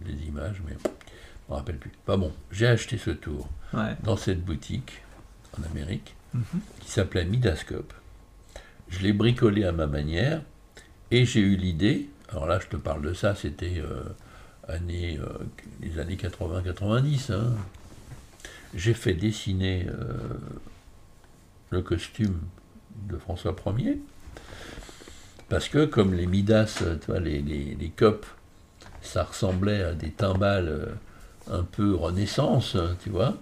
les 0.05 0.13
images, 0.27 0.61
mais 0.65 0.73
je 0.83 0.87
ne 0.87 0.93
me 1.49 1.55
rappelle 1.55 1.77
plus. 1.77 1.91
Pas 2.05 2.17
bon, 2.17 2.31
j'ai 2.51 2.67
acheté 2.67 2.97
ce 2.97 3.11
tour 3.11 3.49
dans 4.03 4.17
cette 4.17 4.43
boutique 4.43 5.01
en 5.57 5.63
Amérique 5.63 6.15
mhm. 6.33 6.43
qui 6.79 6.91
s'appelait 6.91 7.25
Midascope. 7.25 7.93
Je 8.89 8.99
l'ai 8.99 9.13
bricolé 9.13 9.63
à 9.63 9.71
ma 9.71 9.87
manière 9.87 10.41
et 11.09 11.25
j'ai 11.25 11.39
eu 11.39 11.55
l'idée, 11.55 12.09
Alors 12.29 12.45
là, 12.45 12.59
je 12.59 12.67
te 12.67 12.75
parle 12.75 13.01
de 13.01 13.13
ça, 13.13 13.33
c'était 13.33 13.79
euh, 13.79 14.03
les 15.81 15.99
années 15.99 16.15
80-90. 16.15 17.33
hein. 17.33 17.55
J'ai 18.75 18.93
fait 18.93 19.13
dessiner 19.13 19.85
le 21.69 21.81
costume 21.81 22.39
de 23.09 23.17
François 23.17 23.55
Ier, 23.77 23.99
parce 25.49 25.67
que 25.69 25.85
comme 25.85 26.13
les 26.13 26.27
Midas, 26.27 26.83
vois, 27.07 27.19
les, 27.19 27.41
les, 27.41 27.75
les 27.79 27.89
copes, 27.89 28.25
ça 29.01 29.23
ressemblait 29.23 29.83
à 29.83 29.93
des 29.93 30.11
timbales 30.11 30.69
euh, 30.69 30.85
un 31.51 31.63
peu 31.63 31.93
renaissance, 31.95 32.77
tu 33.03 33.09
vois. 33.09 33.37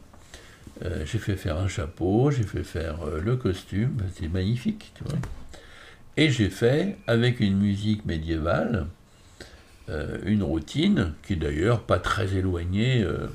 Euh, 0.83 1.05
j'ai 1.05 1.19
fait 1.19 1.35
faire 1.35 1.57
un 1.57 1.67
chapeau, 1.67 2.31
j'ai 2.31 2.43
fait 2.43 2.63
faire 2.63 3.07
euh, 3.07 3.21
le 3.21 3.35
costume, 3.35 3.97
c'est 4.15 4.27
magnifique, 4.27 4.91
tu 4.95 5.03
vois. 5.03 5.19
Et 6.17 6.29
j'ai 6.29 6.49
fait, 6.49 6.97
avec 7.07 7.39
une 7.39 7.57
musique 7.57 8.05
médiévale, 8.05 8.87
euh, 9.89 10.17
une 10.25 10.43
routine 10.43 11.13
qui 11.23 11.33
est 11.33 11.37
d'ailleurs 11.37 11.83
pas 11.83 11.99
très 11.99 12.35
éloignée 12.35 13.03
euh, 13.03 13.27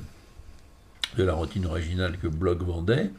de 1.17 1.23
la 1.23 1.33
routine 1.33 1.65
originale 1.65 2.17
que 2.17 2.27
Bloch 2.27 2.61
vendait. 2.61 3.11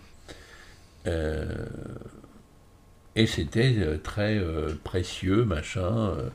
Et 3.18 3.26
c'était 3.26 3.74
euh, 3.78 3.98
très 3.98 4.38
euh, 4.38 4.74
précieux, 4.84 5.44
machin. 5.44 6.10
euh, 6.16 6.30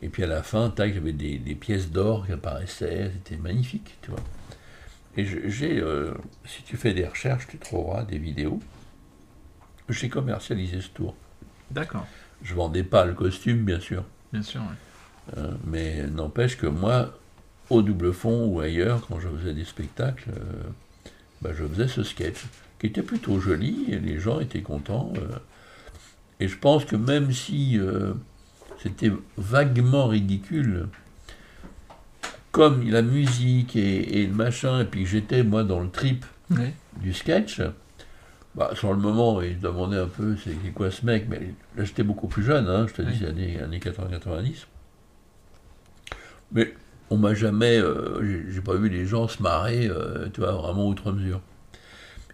et 0.00 0.08
puis 0.08 0.22
à 0.22 0.26
la 0.28 0.42
fin, 0.44 0.70
tac, 0.70 0.94
j'avais 0.94 1.12
des, 1.12 1.38
des 1.38 1.54
pièces 1.56 1.90
d'or 1.90 2.26
qui 2.26 2.32
apparaissaient, 2.32 3.10
c'était 3.14 3.36
magnifique, 3.42 3.98
tu 4.02 4.10
vois. 4.10 4.20
Et 5.16 5.24
j'ai, 5.50 5.80
euh, 5.80 6.14
si 6.46 6.62
tu 6.62 6.76
fais 6.76 6.94
des 6.94 7.06
recherches, 7.06 7.48
tu 7.48 7.58
trouveras 7.58 8.04
des 8.04 8.18
vidéos. 8.18 8.60
J'ai 9.88 10.08
commercialisé 10.08 10.80
ce 10.80 10.88
tour. 10.90 11.16
D'accord, 11.70 12.06
Je 12.42 12.54
vendais 12.54 12.84
pas 12.84 13.04
le 13.04 13.14
costume, 13.14 13.64
bien 13.64 13.80
sûr. 13.80 14.04
bien 14.32 14.42
sûr. 14.42 14.62
Euh, 15.36 15.52
mais 15.64 16.06
n'empêche 16.06 16.56
que 16.56 16.66
moi, 16.66 17.18
au 17.70 17.82
double 17.82 18.12
fond 18.12 18.46
ou 18.46 18.60
ailleurs, 18.60 19.06
quand 19.08 19.20
je 19.20 19.28
faisais 19.28 19.54
des 19.54 19.64
spectacles, 19.64 20.30
euh, 20.30 20.62
bah, 21.42 21.50
je 21.54 21.66
faisais 21.66 21.88
ce 21.88 22.02
sketch 22.04 22.46
qui 22.78 22.86
était 22.86 23.02
plutôt 23.02 23.40
joli 23.40 23.86
et 23.88 23.98
les 23.98 24.20
gens 24.20 24.40
étaient 24.40 24.62
contents. 24.62 25.12
euh. 25.18 25.38
Et 26.40 26.48
je 26.48 26.56
pense 26.58 26.84
que 26.84 26.96
même 26.96 27.32
si 27.32 27.78
euh, 27.78 28.12
c'était 28.82 29.12
vaguement 29.36 30.06
ridicule, 30.06 30.86
comme 32.52 32.88
la 32.88 33.02
musique 33.02 33.76
et, 33.76 34.20
et 34.22 34.26
le 34.26 34.32
machin, 34.34 34.80
et 34.80 34.84
puis 34.84 35.02
que 35.04 35.08
j'étais 35.08 35.42
moi 35.42 35.64
dans 35.64 35.80
le 35.80 35.90
trip 35.90 36.24
du 37.00 37.12
sketch, 37.12 37.60
bah, 38.54 38.70
sur 38.74 38.92
le 38.92 38.98
moment, 38.98 39.40
ils 39.42 39.56
se 39.56 39.60
demandaient 39.60 39.98
un 39.98 40.06
peu 40.08 40.36
c'est 40.42 40.54
quoi 40.74 40.90
ce 40.90 41.04
mec, 41.04 41.26
mais 41.28 41.54
là 41.76 41.84
j'étais 41.84 42.02
beaucoup 42.02 42.26
plus 42.28 42.42
jeune, 42.42 42.66
hein, 42.68 42.86
je 42.88 42.94
te 42.94 43.02
dis, 43.02 43.18
c'est 43.18 43.26
années, 43.26 43.60
années 43.60 43.78
80-90. 43.78 44.66
Mais 46.52 46.74
on 47.10 47.18
m'a 47.18 47.34
jamais, 47.34 47.78
euh, 47.78 48.22
j'ai- 48.24 48.52
j'ai 48.52 48.60
pas 48.60 48.74
vu 48.74 48.88
les 48.88 49.06
gens 49.06 49.28
se 49.28 49.42
marrer, 49.42 49.86
euh, 49.88 50.28
tu 50.32 50.40
vois, 50.40 50.52
vraiment 50.52 50.88
outre 50.88 51.12
mesure. 51.12 51.40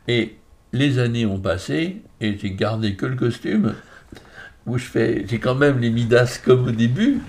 Et 0.09 0.37
les 0.73 0.99
années 0.99 1.27
ont 1.27 1.41
passé, 1.41 2.03
et 2.21 2.39
j'ai 2.39 2.51
gardé 2.53 2.95
que 2.95 3.07
le 3.07 3.17
costume, 3.17 3.75
où 4.67 4.79
je 4.79 4.85
fais, 4.85 5.25
j'ai 5.29 5.39
quand 5.39 5.55
même 5.55 5.79
les 5.79 5.91
Midas 5.91 6.41
comme 6.45 6.69
au 6.69 6.71
début, 6.71 7.21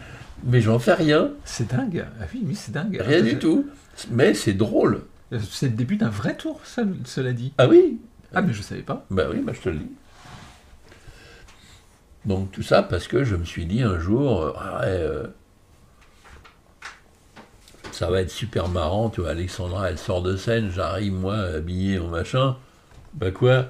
mais 0.43 0.61
j'en 0.61 0.79
fais 0.79 0.93
rien, 0.93 1.31
C'est 1.43 1.67
dingue. 1.75 2.05
Ah 2.21 2.25
oui, 2.33 2.41
oui, 2.45 2.55
c'est 2.55 2.71
dingue. 2.71 3.01
rien 3.03 3.21
du 3.21 3.37
tout. 3.39 3.67
Mais 4.11 4.33
c'est 4.33 4.53
drôle. 4.53 5.01
C'est 5.49 5.67
le 5.67 5.73
début 5.75 5.95
d'un 5.97 6.09
vrai 6.09 6.35
tour, 6.35 6.61
ça, 6.63 6.83
cela 7.05 7.33
dit. 7.33 7.51
Ah 7.57 7.67
oui, 7.67 7.99
Ah, 8.33 8.41
mais 8.41 8.53
je 8.53 8.61
savais 8.61 8.81
pas. 8.83 9.05
Bah 9.09 9.23
oui, 9.31 9.41
bah 9.41 9.53
je 9.55 9.61
te 9.61 9.69
le 9.69 9.79
dis. 9.79 9.91
Donc 12.25 12.51
tout 12.51 12.63
ça 12.63 12.81
parce 12.83 13.07
que 13.07 13.23
je 13.23 13.35
me 13.35 13.45
suis 13.45 13.65
dit 13.65 13.81
un 13.83 13.99
jour, 13.99 14.41
euh, 14.41 14.51
ah 14.57 14.79
ouais, 14.81 14.85
euh, 14.87 15.27
ça 17.91 18.09
va 18.09 18.21
être 18.21 18.31
super 18.31 18.67
marrant, 18.67 19.09
tu 19.09 19.21
vois, 19.21 19.29
Alexandra, 19.31 19.89
elle 19.89 19.97
sort 19.97 20.21
de 20.21 20.35
scène, 20.35 20.69
j'arrive 20.71 21.13
moi 21.13 21.37
habillé 21.37 21.99
en 21.99 22.07
machin, 22.07 22.57
bah 23.13 23.31
quoi? 23.31 23.69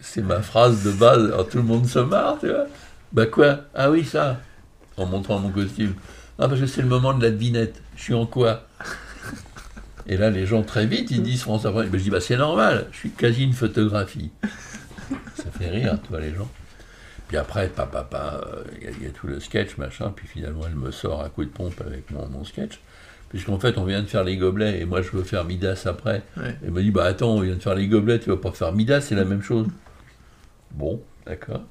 C'est, 0.00 0.22
ma 0.22 0.40
phrase 0.42 0.84
de 0.84 0.92
base, 0.92 1.24
alors 1.26 1.48
tout 1.48 1.58
le 1.58 1.64
monde 1.64 1.86
se 1.86 1.98
marre, 1.98 2.38
tu 2.40 2.48
vois. 2.48 2.66
Bah 3.12 3.26
quoi? 3.26 3.60
Ah 3.74 3.90
oui, 3.90 4.04
ça 4.04 4.40
En 4.96 5.06
montrant 5.06 5.38
mon 5.38 5.50
costume. 5.50 5.94
Non, 6.38 6.48
parce 6.48 6.60
que 6.60 6.66
c'est 6.66 6.82
le 6.82 6.88
moment 6.88 7.14
de 7.14 7.22
la 7.22 7.30
devinette. 7.30 7.82
Je 7.96 8.02
suis 8.02 8.14
en 8.14 8.26
quoi? 8.26 8.66
Et 10.06 10.16
là, 10.16 10.30
les 10.30 10.46
gens, 10.46 10.62
très 10.62 10.86
vite, 10.86 11.10
ils 11.10 11.22
disent 11.22 11.42
François 11.42 11.70
Ier. 11.72 11.88
Ben, 11.90 11.98
je 11.98 12.04
dis, 12.04 12.10
bah, 12.10 12.20
c'est 12.20 12.36
normal, 12.36 12.86
je 12.92 12.96
suis 12.98 13.10
quasi 13.10 13.44
une 13.44 13.52
photographie. 13.52 14.30
Ça 15.36 15.50
fait 15.58 15.68
rire, 15.68 15.98
tu 16.02 16.08
vois, 16.10 16.20
les 16.20 16.34
gens. 16.34 16.48
Puis 17.28 17.36
après, 17.36 17.68
papa, 17.68 18.40
euh, 18.46 18.62
il 18.80 18.84
y, 18.84 18.86
a- 18.86 18.90
il 18.98 19.02
y 19.04 19.06
a 19.06 19.10
tout 19.10 19.26
le 19.26 19.38
sketch, 19.40 19.76
machin, 19.76 20.12
puis 20.16 20.26
finalement, 20.26 20.62
elle 20.66 20.76
me 20.76 20.90
sort 20.90 21.22
à 21.22 21.28
coup 21.28 21.44
de 21.44 21.50
pompe 21.50 21.78
avec 21.86 22.10
mon, 22.10 22.26
mon 22.28 22.44
sketch. 22.44 22.80
Puisqu'en 23.30 23.58
fait, 23.58 23.76
on 23.76 23.84
vient 23.84 24.02
de 24.02 24.06
faire 24.06 24.24
les 24.24 24.36
gobelets, 24.36 24.80
et 24.80 24.84
moi, 24.86 25.02
je 25.02 25.10
veux 25.10 25.22
faire 25.22 25.44
Midas 25.44 25.82
après. 25.86 26.22
Ouais. 26.36 26.56
Elle 26.64 26.70
me 26.70 26.82
dit, 26.82 26.90
bah 26.90 27.04
attends, 27.04 27.34
on 27.34 27.40
vient 27.40 27.54
de 27.54 27.62
faire 27.62 27.74
les 27.74 27.86
gobelets, 27.86 28.20
tu 28.20 28.30
vas 28.30 28.36
pas 28.36 28.52
faire 28.52 28.72
Midas, 28.72 29.02
c'est 29.02 29.14
la 29.14 29.24
même 29.24 29.42
chose. 29.42 29.66
Bon, 30.70 31.02
d'accord. 31.26 31.62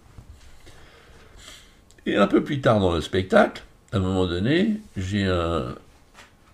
Et 2.05 2.15
un 2.15 2.27
peu 2.27 2.43
plus 2.43 2.61
tard 2.61 2.79
dans 2.79 2.93
le 2.93 3.01
spectacle, 3.01 3.63
à 3.91 3.97
un 3.97 3.99
moment 3.99 4.27
donné, 4.27 4.79
j'ai 4.95 5.25
un, 5.25 5.75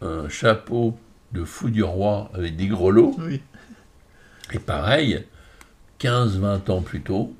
un 0.02 0.30
chapeau 0.30 0.98
de 1.34 1.44
fou 1.44 1.70
du 1.70 1.84
roi 1.84 2.32
avec 2.34 2.56
des 2.56 2.68
grelots. 2.68 3.16
Oui. 3.20 3.42
Et 4.54 4.60
pareil, 4.60 5.26
15-20 6.00 6.72
ans 6.72 6.82
plus 6.82 7.02
tôt, 7.02 7.36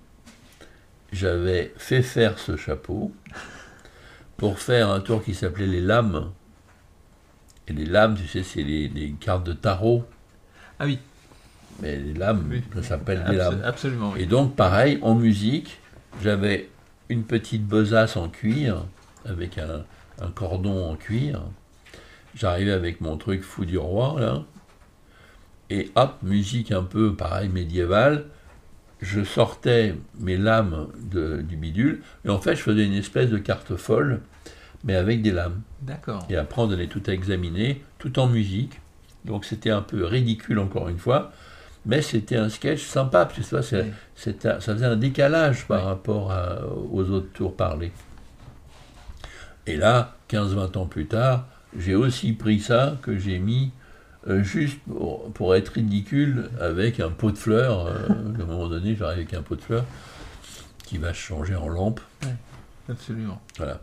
j'avais 1.12 1.74
fait 1.78 2.02
faire 2.02 2.40
ce 2.40 2.58
chapeau 2.58 3.12
pour 4.38 4.60
faire 4.60 4.90
un 4.90 5.00
tour 5.00 5.24
qui 5.24 5.34
s'appelait 5.34 5.68
les 5.68 5.82
lames. 5.82 6.32
Et 7.68 7.74
les 7.74 7.86
lames, 7.86 8.16
tu 8.16 8.28
sais, 8.28 8.44
c'est 8.44 8.64
les, 8.64 8.90
les 8.90 9.12
cartes 9.12 9.46
de 9.46 9.54
tarot. 9.54 10.04
Ah 10.80 10.86
oui. 10.86 11.00
Mais 11.82 11.98
les 11.98 12.14
lames, 12.14 12.46
Oui. 12.50 12.62
ça 12.76 12.84
s'appelle 12.84 13.24
des 13.30 13.36
lames. 13.38 13.62
Absolument, 13.64 14.12
oui. 14.14 14.22
Et 14.22 14.26
donc, 14.26 14.56
pareil, 14.56 15.00
en 15.02 15.16
musique, 15.16 15.80
j'avais 16.22 16.70
une 17.10 17.24
petite 17.24 17.66
besace 17.66 18.18
en 18.18 18.30
cuir, 18.30 18.86
avec 19.26 19.58
un, 19.58 19.84
un 20.22 20.30
cordon 20.32 20.90
en 20.92 20.96
cuir. 20.96 21.42
J'arrivais 22.36 22.72
avec 22.72 23.00
mon 23.02 23.18
truc 23.18 23.44
fou 23.44 23.66
du 23.66 23.78
roi, 23.78 24.16
là. 24.20 24.44
Et 25.70 25.92
hop, 25.96 26.18
musique 26.22 26.72
un 26.72 26.84
peu, 26.84 27.16
pareil, 27.16 27.50
médiévale. 27.50 28.26
Je 29.02 29.24
sortais 29.24 29.96
mes 30.20 30.38
lames 30.38 30.88
de- 31.12 31.42
du 31.42 31.56
bidule. 31.58 32.02
Et 32.26 32.30
en 32.30 32.40
fait, 32.40 32.56
je 32.56 32.62
faisais 32.62 32.86
une 32.86 32.94
espèce 32.94 33.30
de 33.30 33.38
carte 33.38 33.76
folle, 33.76 34.22
mais 34.84 34.96
avec 34.96 35.22
des 35.22 35.32
lames. 35.32 35.62
D'accord. 35.82 36.26
Et 36.30 36.36
après, 36.36 36.62
on 36.62 36.68
donnait 36.68 36.88
tout 36.88 37.02
à 37.08 37.12
examiner, 37.12 37.84
tout 38.00 38.20
en 38.20 38.28
musique. 38.28 38.80
Donc 39.26 39.46
c'était 39.46 39.70
un 39.70 39.82
peu 39.82 40.06
ridicule 40.06 40.60
encore 40.60 40.90
une 40.90 40.98
fois, 40.98 41.32
mais 41.86 42.02
c'était 42.02 42.36
un 42.38 42.50
sketch 42.50 42.84
sympa, 42.84 43.26
parce 43.26 43.40
que 43.50 43.56
Oui. 43.82 43.92
c'était- 44.16 44.60
ça 44.60 44.74
faisait 44.74 44.86
un 44.86 44.96
décalage 44.98 45.66
par 45.68 45.80
Oui. 45.82 45.86
rapport 45.88 46.32
à- 46.32 46.60
aux 46.92 47.10
autres 47.10 47.32
tours 47.34 47.56
parlés. 47.56 47.92
Et 49.66 49.78
là, 49.78 50.16
15-20 50.28 50.76
ans 50.76 50.86
plus 50.86 51.06
tard, 51.06 51.46
j'ai 51.78 51.96
aussi 51.96 52.34
pris 52.34 52.60
ça, 52.60 52.98
que 53.02 53.18
j'ai 53.18 53.40
mis 53.40 53.72
euh, 54.30 54.42
juste 54.42 54.80
pour, 54.88 55.32
pour 55.34 55.54
être 55.54 55.68
ridicule 55.74 56.50
avec 56.62 57.02
un 57.02 57.10
pot 57.10 57.32
de 57.32 57.38
fleurs. 57.38 57.88
euh, 57.88 58.08
à 58.40 58.42
un 58.42 58.46
moment 58.46 58.70
donné, 58.70 58.96
j'arrive 58.96 59.18
avec 59.20 59.34
un 59.34 59.42
pot 59.42 59.58
de 59.58 59.62
fleurs 59.62 59.84
qui 60.86 60.98
va 60.98 61.12
changer 61.12 61.56
en 61.58 61.68
lampe. 61.68 62.00
Absolument. 62.90 63.42
Voilà. 63.58 63.82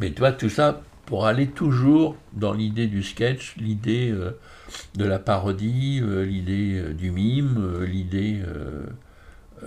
Mais 0.00 0.12
tu 0.12 0.18
vois, 0.20 0.32
tout 0.32 0.48
ça 0.50 0.82
pour 1.06 1.26
aller 1.26 1.46
toujours 1.48 2.16
dans 2.34 2.52
l'idée 2.52 2.86
du 2.86 3.02
sketch, 3.02 3.56
l'idée 3.56 4.10
euh, 4.10 4.38
de 4.94 5.04
la 5.06 5.18
parodie, 5.18 6.00
euh, 6.02 6.22
l'idée 6.24 6.78
euh, 6.78 6.92
du 6.92 7.10
mime, 7.10 7.82
l'idée. 7.84 8.42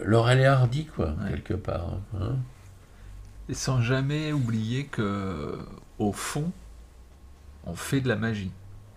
Laurel 0.05 0.39
et 0.39 0.45
Hardy, 0.45 0.85
quoi, 0.85 1.15
Ouais. 1.21 1.31
quelque 1.31 1.53
part. 1.55 1.97
hein. 2.19 2.35
Et 3.49 3.53
sans 3.53 3.81
jamais 3.81 4.31
oublier 4.31 4.85
que, 4.85 5.57
au 5.99 6.13
fond, 6.13 6.51
on 7.65 7.73
fait 7.75 7.99
de 7.99 8.07
la 8.07 8.15
magie. 8.15 8.51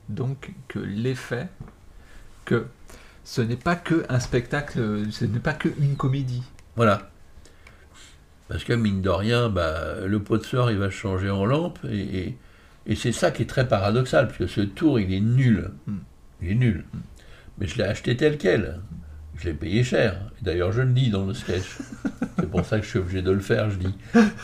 Donc 0.08 0.52
que 0.68 0.78
l'effet, 0.78 1.48
que 2.44 2.66
ce 3.24 3.40
n'est 3.40 3.56
pas 3.56 3.74
que 3.74 4.04
un 4.08 4.20
spectacle, 4.20 5.10
ce 5.10 5.24
n'est 5.24 5.40
pas 5.40 5.54
que 5.54 5.68
une 5.80 5.96
comédie. 5.96 6.44
Voilà. 6.76 7.10
Parce 8.48 8.64
que 8.64 8.72
mine 8.72 9.00
de 9.00 9.08
rien, 9.08 9.48
bah, 9.48 10.06
le 10.06 10.20
pot 10.20 10.38
de 10.38 10.42
fleurs, 10.42 10.70
il 10.70 10.78
va 10.78 10.90
changer 10.90 11.30
en 11.30 11.44
lampe, 11.44 11.78
et, 11.90 12.36
c'est 12.94 13.12
ça 13.12 13.30
qui 13.30 13.42
est 13.42 13.46
très 13.46 13.66
paradoxal, 13.66 14.26
parce 14.26 14.38
que 14.38 14.46
ce 14.46 14.60
tour, 14.60 15.00
il 15.00 15.12
est 15.12 15.20
nul. 15.20 15.70
Il 16.42 16.50
est 16.50 16.54
nul. 16.54 16.84
Mais 17.58 17.66
je 17.66 17.78
l'ai 17.78 17.84
acheté 17.84 18.16
tel 18.16 18.36
quel. 18.36 18.80
Je 19.36 19.46
l'ai 19.46 19.54
payé 19.54 19.82
cher. 19.82 20.20
D'ailleurs, 20.42 20.72
je 20.72 20.82
le 20.82 20.92
dis 20.92 21.10
dans 21.10 21.24
le 21.24 21.34
sketch. 21.34 21.78
c'est 22.38 22.50
pour 22.50 22.64
ça 22.64 22.78
que 22.78 22.84
je 22.84 22.90
suis 22.90 22.98
obligé 22.98 23.22
de 23.22 23.30
le 23.30 23.40
faire, 23.40 23.70
je 23.70 23.78
dis. 23.78 23.94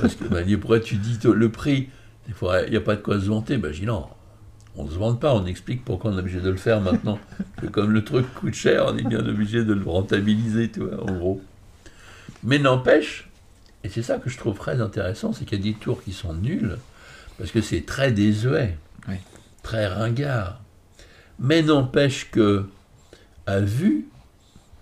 Parce 0.00 0.14
que, 0.14 0.24
bah, 0.24 0.40
pourquoi 0.58 0.80
tu 0.80 0.96
dis 0.96 1.18
le 1.24 1.50
prix? 1.50 1.90
Il 2.28 2.70
n'y 2.70 2.76
a 2.76 2.80
pas 2.80 2.96
de 2.96 3.02
quoi 3.02 3.20
se 3.20 3.26
vanter. 3.26 3.58
Bah, 3.58 3.72
je 3.72 3.80
dis 3.80 3.86
non. 3.86 4.06
On 4.76 4.84
ne 4.84 4.90
se 4.90 4.96
vante 4.96 5.20
pas, 5.20 5.34
on 5.34 5.46
explique 5.46 5.84
pourquoi 5.84 6.12
on 6.12 6.16
est 6.16 6.20
obligé 6.20 6.40
de 6.40 6.48
le 6.48 6.56
faire 6.56 6.80
maintenant. 6.80 7.18
que 7.60 7.66
comme 7.66 7.90
le 7.90 8.04
truc 8.04 8.32
coûte 8.34 8.54
cher, 8.54 8.86
on 8.88 8.96
est 8.96 9.06
bien 9.06 9.26
obligé 9.26 9.64
de 9.64 9.74
le 9.74 9.82
rentabiliser, 9.82 10.70
tu 10.70 10.80
vois, 10.80 11.02
en 11.02 11.12
gros. 11.12 11.42
Mais 12.44 12.58
n'empêche 12.58 13.29
Et 13.84 13.88
c'est 13.88 14.02
ça 14.02 14.18
que 14.18 14.28
je 14.28 14.36
trouve 14.38 14.56
très 14.58 14.80
intéressant, 14.80 15.32
c'est 15.32 15.44
qu'il 15.44 15.58
y 15.64 15.68
a 15.68 15.72
des 15.72 15.78
tours 15.78 16.02
qui 16.02 16.12
sont 16.12 16.34
nuls, 16.34 16.76
parce 17.38 17.50
que 17.50 17.60
c'est 17.60 17.86
très 17.86 18.12
désuet, 18.12 18.76
Oui. 19.08 19.14
très 19.62 19.86
ringard. 19.86 20.60
Mais 21.38 21.62
n'empêche 21.62 22.30
que, 22.30 22.66
à 23.46 23.60
vue, 23.60 24.06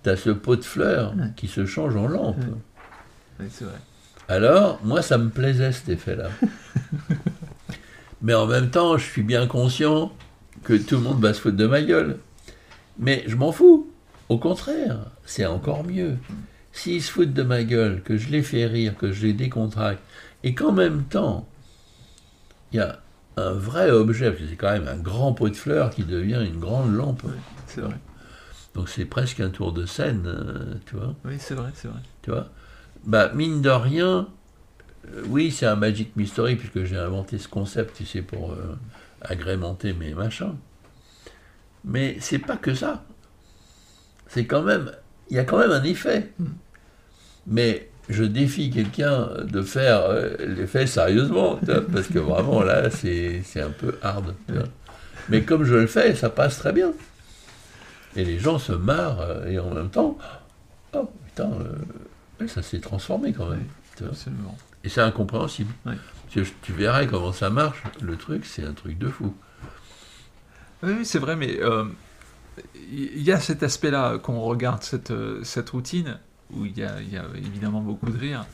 tu 0.03 0.11
as 0.11 0.17
ce 0.17 0.31
pot 0.31 0.57
de 0.57 0.65
fleurs 0.65 1.15
qui 1.37 1.47
se 1.47 1.65
change 1.67 1.95
en 1.97 2.09
lampe. 2.09 2.39
Ouais. 2.39 2.45
Oui, 3.41 3.47
c'est 3.51 3.65
vrai. 3.65 3.79
Alors, 4.27 4.81
moi, 4.83 5.01
ça 5.01 5.17
me 5.17 5.31
plaisait 5.31 5.71
cet 5.73 5.89
effet-là. 5.89 6.29
Mais 8.23 8.35
en 8.35 8.47
même 8.47 8.71
temps, 8.71 8.99
je 8.99 9.05
suis 9.05 9.23
bien 9.23 9.47
conscient 9.47 10.13
que 10.65 10.75
tout 10.75 10.97
le 10.97 11.03
monde 11.03 11.21
va 11.23 11.33
se 11.33 11.41
foutre 11.41 11.57
de 11.57 11.67
ma 11.67 11.83
gueule. 11.83 12.19
Mais 12.99 13.23
je 13.29 13.37
m'en 13.37 13.53
fous. 13.53 13.89
Au 14.29 14.39
contraire, 14.39 14.99
c'est 15.25 15.47
encore 15.47 15.85
mieux. 15.85 16.17
S'ils 16.79 17.03
se 17.03 17.11
foutent 17.11 17.33
de 17.35 17.43
ma 17.43 17.65
gueule, 17.65 18.03
que 18.05 18.17
je 18.17 18.29
les 18.29 18.41
fais 18.41 18.65
rire, 18.65 18.97
que 18.97 19.11
je 19.11 19.27
les 19.27 19.33
décontracte, 19.33 20.01
et 20.45 20.55
qu'en 20.55 20.71
même 20.71 21.03
temps, 21.03 21.49
il 22.71 22.77
y 22.77 22.81
a 22.81 23.01
un 23.37 23.51
vrai 23.51 23.91
objet, 23.91 24.31
parce 24.31 24.43
que 24.43 24.49
c'est 24.49 24.55
quand 24.55 24.71
même 24.71 24.87
un 24.87 24.97
grand 24.97 25.33
pot 25.33 25.49
de 25.49 25.57
fleurs 25.57 25.91
qui 25.91 26.05
devient 26.05 26.41
une 26.49 26.61
grande 26.61 26.95
lampe. 26.95 27.25
C'est 27.67 27.81
vrai. 27.81 27.97
Donc 28.77 28.89
c'est 28.89 29.07
presque 29.07 29.41
un 29.41 29.51
tour 29.51 29.73
de 29.73 29.87
scène, 29.87 30.23
euh, 30.27 30.75
tu 30.87 30.95
vois. 30.95 31.17
Oui, 31.25 31.35
c'est 31.41 31.55
vrai, 31.55 31.71
c'est 31.75 31.89
vrai. 31.89 31.99
Tu 32.23 32.31
vois 32.31 32.49
Bah, 33.05 33.33
mine 33.35 33.61
de 33.61 33.71
rien, 33.71 34.29
euh, 35.13 35.23
oui, 35.27 35.51
c'est 35.51 35.67
un 35.67 35.75
Magic 35.75 36.15
Mystery, 36.15 36.55
puisque 36.55 36.85
j'ai 36.85 36.97
inventé 36.97 37.39
ce 37.39 37.49
concept, 37.49 37.97
tu 37.97 38.07
sais, 38.07 38.23
pour 38.23 38.53
euh, 38.53 38.79
agrémenter 39.21 39.95
mes 39.95 40.15
machins. 40.15 40.55
Mais 41.85 42.19
c'est 42.21 42.39
pas 42.39 42.57
que 42.57 42.73
ça. 42.73 43.03
C'est 44.29 44.47
quand 44.47 44.63
même. 44.63 44.93
Il 45.29 45.37
y 45.37 45.41
a 45.41 45.45
quand 45.45 45.59
même 45.59 45.73
un 45.73 45.83
effet. 45.83 46.33
Mm. 46.39 46.45
Mais 47.49 47.89
je 48.09 48.25
défie 48.25 48.71
quelqu'un 48.71 49.29
de 49.45 49.63
faire 49.63 50.03
euh, 50.05 50.37
l'effet 50.39 50.87
sérieusement, 50.87 51.59
parce 51.93 52.09
que 52.09 52.19
vraiment 52.19 52.63
là, 52.63 52.91
c'est 52.91 53.43
un 53.57 53.71
peu 53.71 53.99
hard. 54.03 54.35
Mais 55.29 55.43
comme 55.43 55.65
je 55.65 55.75
le 55.75 55.87
fais, 55.87 56.15
ça 56.15 56.31
passe 56.31 56.59
très 56.59 56.73
bien. 56.73 56.93
Et 58.17 58.25
les 58.25 58.39
gens 58.39 58.59
se 58.59 58.73
marrent, 58.73 59.21
euh, 59.21 59.47
et 59.47 59.59
en 59.59 59.71
même 59.71 59.91
temps, 59.91 60.17
oh 60.95 61.11
putain, 61.27 61.51
euh, 62.41 62.47
ça 62.47 62.63
s'est 62.63 62.81
transformé 62.81 63.33
quand 63.33 63.49
même. 63.51 63.67
Absolument. 64.05 64.57
Et 64.85 64.89
c'est 64.89 65.01
incompréhensible. 65.01 65.73
Tu 66.31 66.73
verrais 66.73 67.07
comment 67.07 67.33
ça 67.33 67.51
marche, 67.51 67.83
le 68.01 68.17
truc, 68.17 68.47
c'est 68.47 68.65
un 68.65 68.73
truc 68.73 68.99
de 68.99 69.09
fou. 69.09 69.35
Oui, 70.83 70.93
oui, 70.99 71.05
c'est 71.05 71.19
vrai, 71.19 71.37
mais 71.37 71.59
euh, 71.61 71.85
il 72.91 73.23
y 73.23 73.33
a 73.33 73.41
cet 73.41 73.63
aspect-là 73.63 74.19
qu'on 74.19 74.41
regarde 74.41 74.83
cette, 74.83 75.13
cette 75.43 75.71
routine 75.71 76.19
où 76.55 76.65
il 76.67 76.77
y, 76.79 76.83
a, 76.83 77.01
il 77.01 77.13
y 77.13 77.17
a 77.17 77.25
évidemment 77.37 77.81
beaucoup 77.81 78.11
de 78.11 78.19
rire 78.19 78.45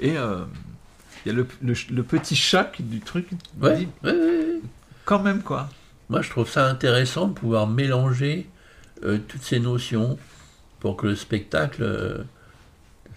et 0.00 0.16
euh, 0.16 0.44
il 1.24 1.28
y 1.28 1.32
a 1.32 1.34
le, 1.36 1.46
le- 1.62 1.74
le 1.94 2.02
petit 2.02 2.36
choc 2.36 2.76
du 2.80 3.00
truc. 3.00 3.28
on 3.60 3.66
Ouais, 3.66 3.76
dit, 3.78 3.88
ouais, 4.04 4.12
ouais, 4.12 4.18
ouais. 4.18 4.60
Quand 5.04 5.20
même 5.20 5.42
quoi. 5.42 5.68
Moi, 6.08 6.22
je 6.22 6.30
trouve 6.30 6.48
ça 6.48 6.66
intéressant 6.66 7.28
de 7.28 7.34
pouvoir 7.34 7.66
mélanger 7.66 8.48
euh, 9.04 9.18
toutes 9.28 9.42
ces 9.42 9.60
notions 9.60 10.18
pour 10.80 10.96
que 10.96 11.06
le 11.08 11.14
spectacle. 11.16 11.82
euh, 11.82 12.24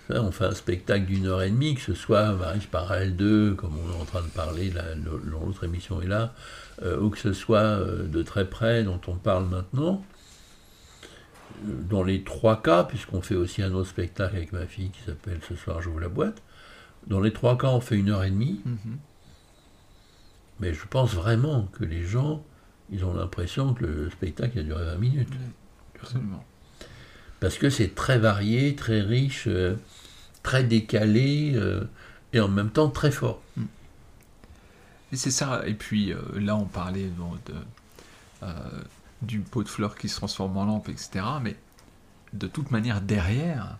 on 0.09 0.31
fait 0.31 0.45
un 0.45 0.53
spectacle 0.53 1.05
d'une 1.05 1.27
heure 1.27 1.41
et 1.41 1.49
demie, 1.49 1.75
que 1.75 1.81
ce 1.81 1.93
soit 1.93 2.33
Marie 2.33 2.59
Parallèle 2.69 3.15
2, 3.15 3.53
comme 3.55 3.71
on 3.79 3.91
est 3.97 4.01
en 4.01 4.05
train 4.05 4.21
de 4.21 4.27
parler, 4.27 4.69
là, 4.69 4.83
l'autre 5.23 5.63
émission 5.63 6.01
est 6.01 6.07
là, 6.07 6.33
ou 6.99 7.09
que 7.09 7.17
ce 7.17 7.31
soit 7.31 7.77
de 7.77 8.21
très 8.21 8.45
près, 8.45 8.83
dont 8.83 8.99
on 9.07 9.15
parle 9.15 9.45
maintenant. 9.45 10.03
Dans 11.61 12.03
les 12.03 12.23
trois 12.23 12.61
cas, 12.61 12.83
puisqu'on 12.83 13.21
fait 13.21 13.35
aussi 13.35 13.61
un 13.61 13.73
autre 13.73 13.89
spectacle 13.89 14.35
avec 14.35 14.51
ma 14.51 14.65
fille 14.65 14.89
qui 14.89 15.01
s'appelle 15.01 15.39
Ce 15.47 15.55
soir 15.55 15.81
j'ouvre 15.81 15.99
la 15.99 16.09
boîte, 16.09 16.41
dans 17.07 17.19
les 17.19 17.33
trois 17.33 17.57
cas, 17.57 17.67
on 17.67 17.81
fait 17.81 17.97
une 17.97 18.09
heure 18.09 18.23
et 18.23 18.29
demie. 18.29 18.61
Mhm. 18.65 18.97
Mais 20.59 20.73
je 20.73 20.85
pense 20.87 21.13
vraiment 21.13 21.67
que 21.73 21.83
les 21.83 22.03
gens, 22.03 22.43
ils 22.91 23.03
ont 23.05 23.13
l'impression 23.13 23.73
que 23.73 23.85
le 23.85 24.09
spectacle 24.09 24.59
a 24.59 24.63
duré 24.63 24.85
20 24.85 24.97
minutes. 24.97 25.33
Absolument. 25.99 26.43
Parce 27.39 27.57
que 27.57 27.69
c'est 27.69 27.95
très 27.95 28.19
varié, 28.19 28.75
très 28.75 29.01
riche, 29.01 29.45
euh, 29.47 29.75
très 30.43 30.63
décalé, 30.63 31.53
euh, 31.55 31.83
et 32.31 32.39
en 32.39 32.47
même 32.47 32.69
temps 32.69 32.89
très 32.89 33.11
fort. 33.11 33.41
Et 35.11 35.15
c'est 35.15 35.31
ça. 35.31 35.63
Et 35.67 35.73
puis 35.73 36.13
euh, 36.13 36.19
là, 36.35 36.55
on 36.55 36.65
parlait 36.65 37.07
bon, 37.07 37.31
de, 37.45 38.47
du 39.25 39.39
pot 39.39 39.63
de 39.63 39.69
fleurs 39.69 39.95
qui 39.95 40.09
se 40.09 40.17
transforme 40.17 40.57
en 40.57 40.65
lampe, 40.65 40.89
etc. 40.89 41.25
Mais 41.41 41.55
de 42.33 42.47
toute 42.47 42.71
manière, 42.71 43.01
derrière, 43.01 43.77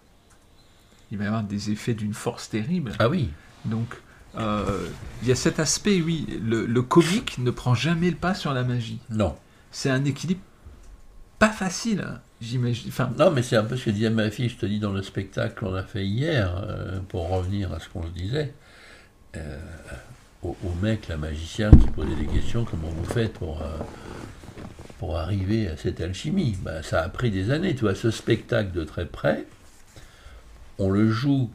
il 1.12 1.18
va 1.18 1.24
y 1.26 1.28
avoir 1.28 1.44
des 1.44 1.72
effets 1.72 1.94
d'une 1.94 2.14
force 2.14 2.50
terrible. 2.50 2.94
Ah 3.00 3.10
oui, 3.10 3.30
Donc, 3.66 3.88
euh, 4.36 4.88
il 5.22 5.28
y 5.28 5.32
a 5.32 5.36
cet 5.36 5.60
aspect, 5.60 6.02
oui, 6.02 6.26
le, 6.42 6.66
le 6.66 6.82
comique 6.82 7.38
ne 7.38 7.52
prend 7.52 7.76
jamais 7.76 8.10
le 8.10 8.16
pas 8.18 8.34
sur 8.34 8.54
la 8.54 8.64
magie. 8.64 9.00
non. 9.10 9.36
C'est 9.76 9.90
un 9.90 10.06
équilibre 10.06 10.40
pas 11.40 11.50
facile, 11.50 12.06
hein, 12.08 12.22
j'imagine. 12.40 12.90
Enfin, 12.90 13.10
Non, 13.18 13.32
mais 13.32 13.42
c'est 13.42 13.56
un 13.58 13.64
peu 13.64 13.76
ce 13.76 13.86
que 13.86 13.90
disait 13.90 14.12
ma 14.12 14.30
fille, 14.30 14.50
je 14.50 14.56
te 14.58 14.68
dis, 14.68 14.80
dans 14.80 14.92
le 14.92 15.02
spectacle 15.02 15.60
qu'on 15.60 15.74
a 15.74 15.82
fait 15.84 16.06
hier, 16.06 16.56
euh, 16.68 17.00
pour 17.10 17.28
revenir 17.30 17.74
à 17.74 17.80
ce 17.80 17.90
qu'on 17.90 18.04
se 18.04 18.12
disait, 18.12 18.54
euh, 19.36 19.60
au, 20.44 20.56
au 20.64 20.74
mec, 20.84 21.08
la 21.08 21.18
magicien, 21.18 21.72
qui 21.72 21.88
posait 21.88 22.16
des 22.16 22.28
questions, 22.28 22.66
comment 22.66 22.88
vous 22.90 23.04
faites 23.06 23.34
pour, 23.34 23.64
pour 25.04 25.18
arriver 25.18 25.68
à 25.68 25.76
cette 25.76 26.00
alchimie 26.00 26.56
Ben, 26.64 26.82
Ça 26.82 27.02
a 27.04 27.10
pris 27.10 27.30
des 27.30 27.52
années, 27.52 27.76
tu 27.76 27.82
vois, 27.82 27.94
ce 27.94 28.10
spectacle 28.10 28.72
de 28.72 28.86
très 28.86 29.06
près, 29.06 29.46
on 30.80 30.90
le 30.90 31.10
joue, 31.12 31.50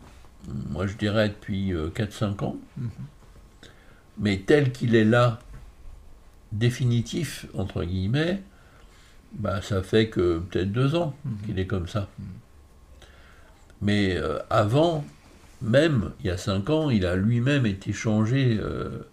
moi 0.69 0.87
je 0.87 0.93
dirais, 0.99 1.31
depuis 1.31 1.73
euh, 1.73 1.89
4-5 1.89 2.43
ans, 2.43 2.57
Mhm. 2.77 2.91
mais 4.19 4.37
tel 4.45 4.71
qu'il 4.71 4.95
est 4.95 5.07
là, 5.07 5.39
définitif, 6.53 7.47
entre 7.55 7.85
guillemets, 7.85 8.43
bah, 9.33 9.63
ça 9.63 9.83
fait 9.83 10.09
que 10.11 10.41
peut-être 10.41 10.71
deux 10.71 10.95
ans 10.95 11.15
Mhm. 11.25 11.33
qu'il 11.47 11.59
est 11.59 11.67
comme 11.67 11.89
ça. 11.89 12.07
Mais 13.81 14.15
euh, 14.19 14.41
avant, 14.51 15.07
même 15.63 16.11
il 16.21 16.27
y 16.27 16.31
a 16.31 16.37
cinq 16.37 16.69
ans, 16.69 16.91
il 16.91 17.07
a 17.07 17.17
lui-même 17.17 17.65
été 17.65 17.95
changé, 17.95 18.59
euh, 18.61 19.07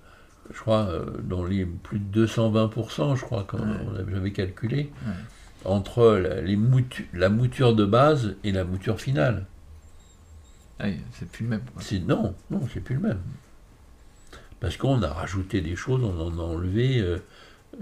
je 0.53 0.59
crois, 0.59 0.87
euh, 0.89 1.05
dans 1.23 1.43
les 1.43 1.65
plus 1.65 1.99
de 1.99 2.25
220%, 2.25 3.15
je 3.15 3.21
crois, 3.23 3.43
quand 3.47 3.57
Ouais. 3.59 4.05
j'avais 4.11 4.31
calculé, 4.31 4.91
Ouais. 5.05 5.13
entre 5.65 6.13
la, 6.17 6.41
les 6.41 6.55
moutu- 6.57 7.07
la 7.13 7.29
mouture 7.29 7.75
de 7.75 7.85
base 7.85 8.35
et 8.43 8.51
la 8.51 8.63
mouture 8.63 8.99
finale. 9.01 9.45
ah 10.79 10.87
c'est 11.13 11.29
plus 11.29 11.43
le 11.43 11.49
même. 11.51 11.61
quoi. 11.73 11.81
Non, 12.05 12.35
non, 12.51 12.61
c'est 12.73 12.81
plus 12.81 12.95
le 12.95 13.01
même. 13.01 13.21
Parce 14.59 14.77
qu'on 14.77 15.01
a 15.03 15.09
rajouté 15.13 15.61
des 15.61 15.75
choses, 15.75 16.03
on 16.03 16.19
en 16.19 16.37
a 16.39 16.41
enlevé. 16.43 16.99
euh, 16.99 17.17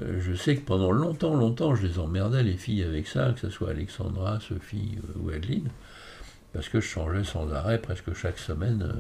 euh, 0.02 0.19
je 0.19 0.34
sais 0.34 0.56
que 0.56 0.62
pendant 0.65 0.91
longtemps, 0.91 1.36
longtemps, 1.36 1.76
je 1.76 1.86
les 1.86 1.99
emmerdais 1.99 2.41
les 2.43 2.58
filles 2.58 2.84
avec 2.84 3.08
ça, 3.08 3.32
que 3.34 3.39
ce 3.39 3.49
soit 3.49 3.69
Alexandra, 3.71 4.39
Sophie 4.39 4.97
euh, 5.04 5.19
ou 5.19 5.30
Adeline, 5.30 5.69
parce 6.52 6.67
que 6.69 6.80
je 6.82 6.88
changeais 6.88 7.23
sans 7.23 7.52
arrêt, 7.54 7.80
presque 7.80 8.13
chaque 8.15 8.39
semaine, 8.39 8.91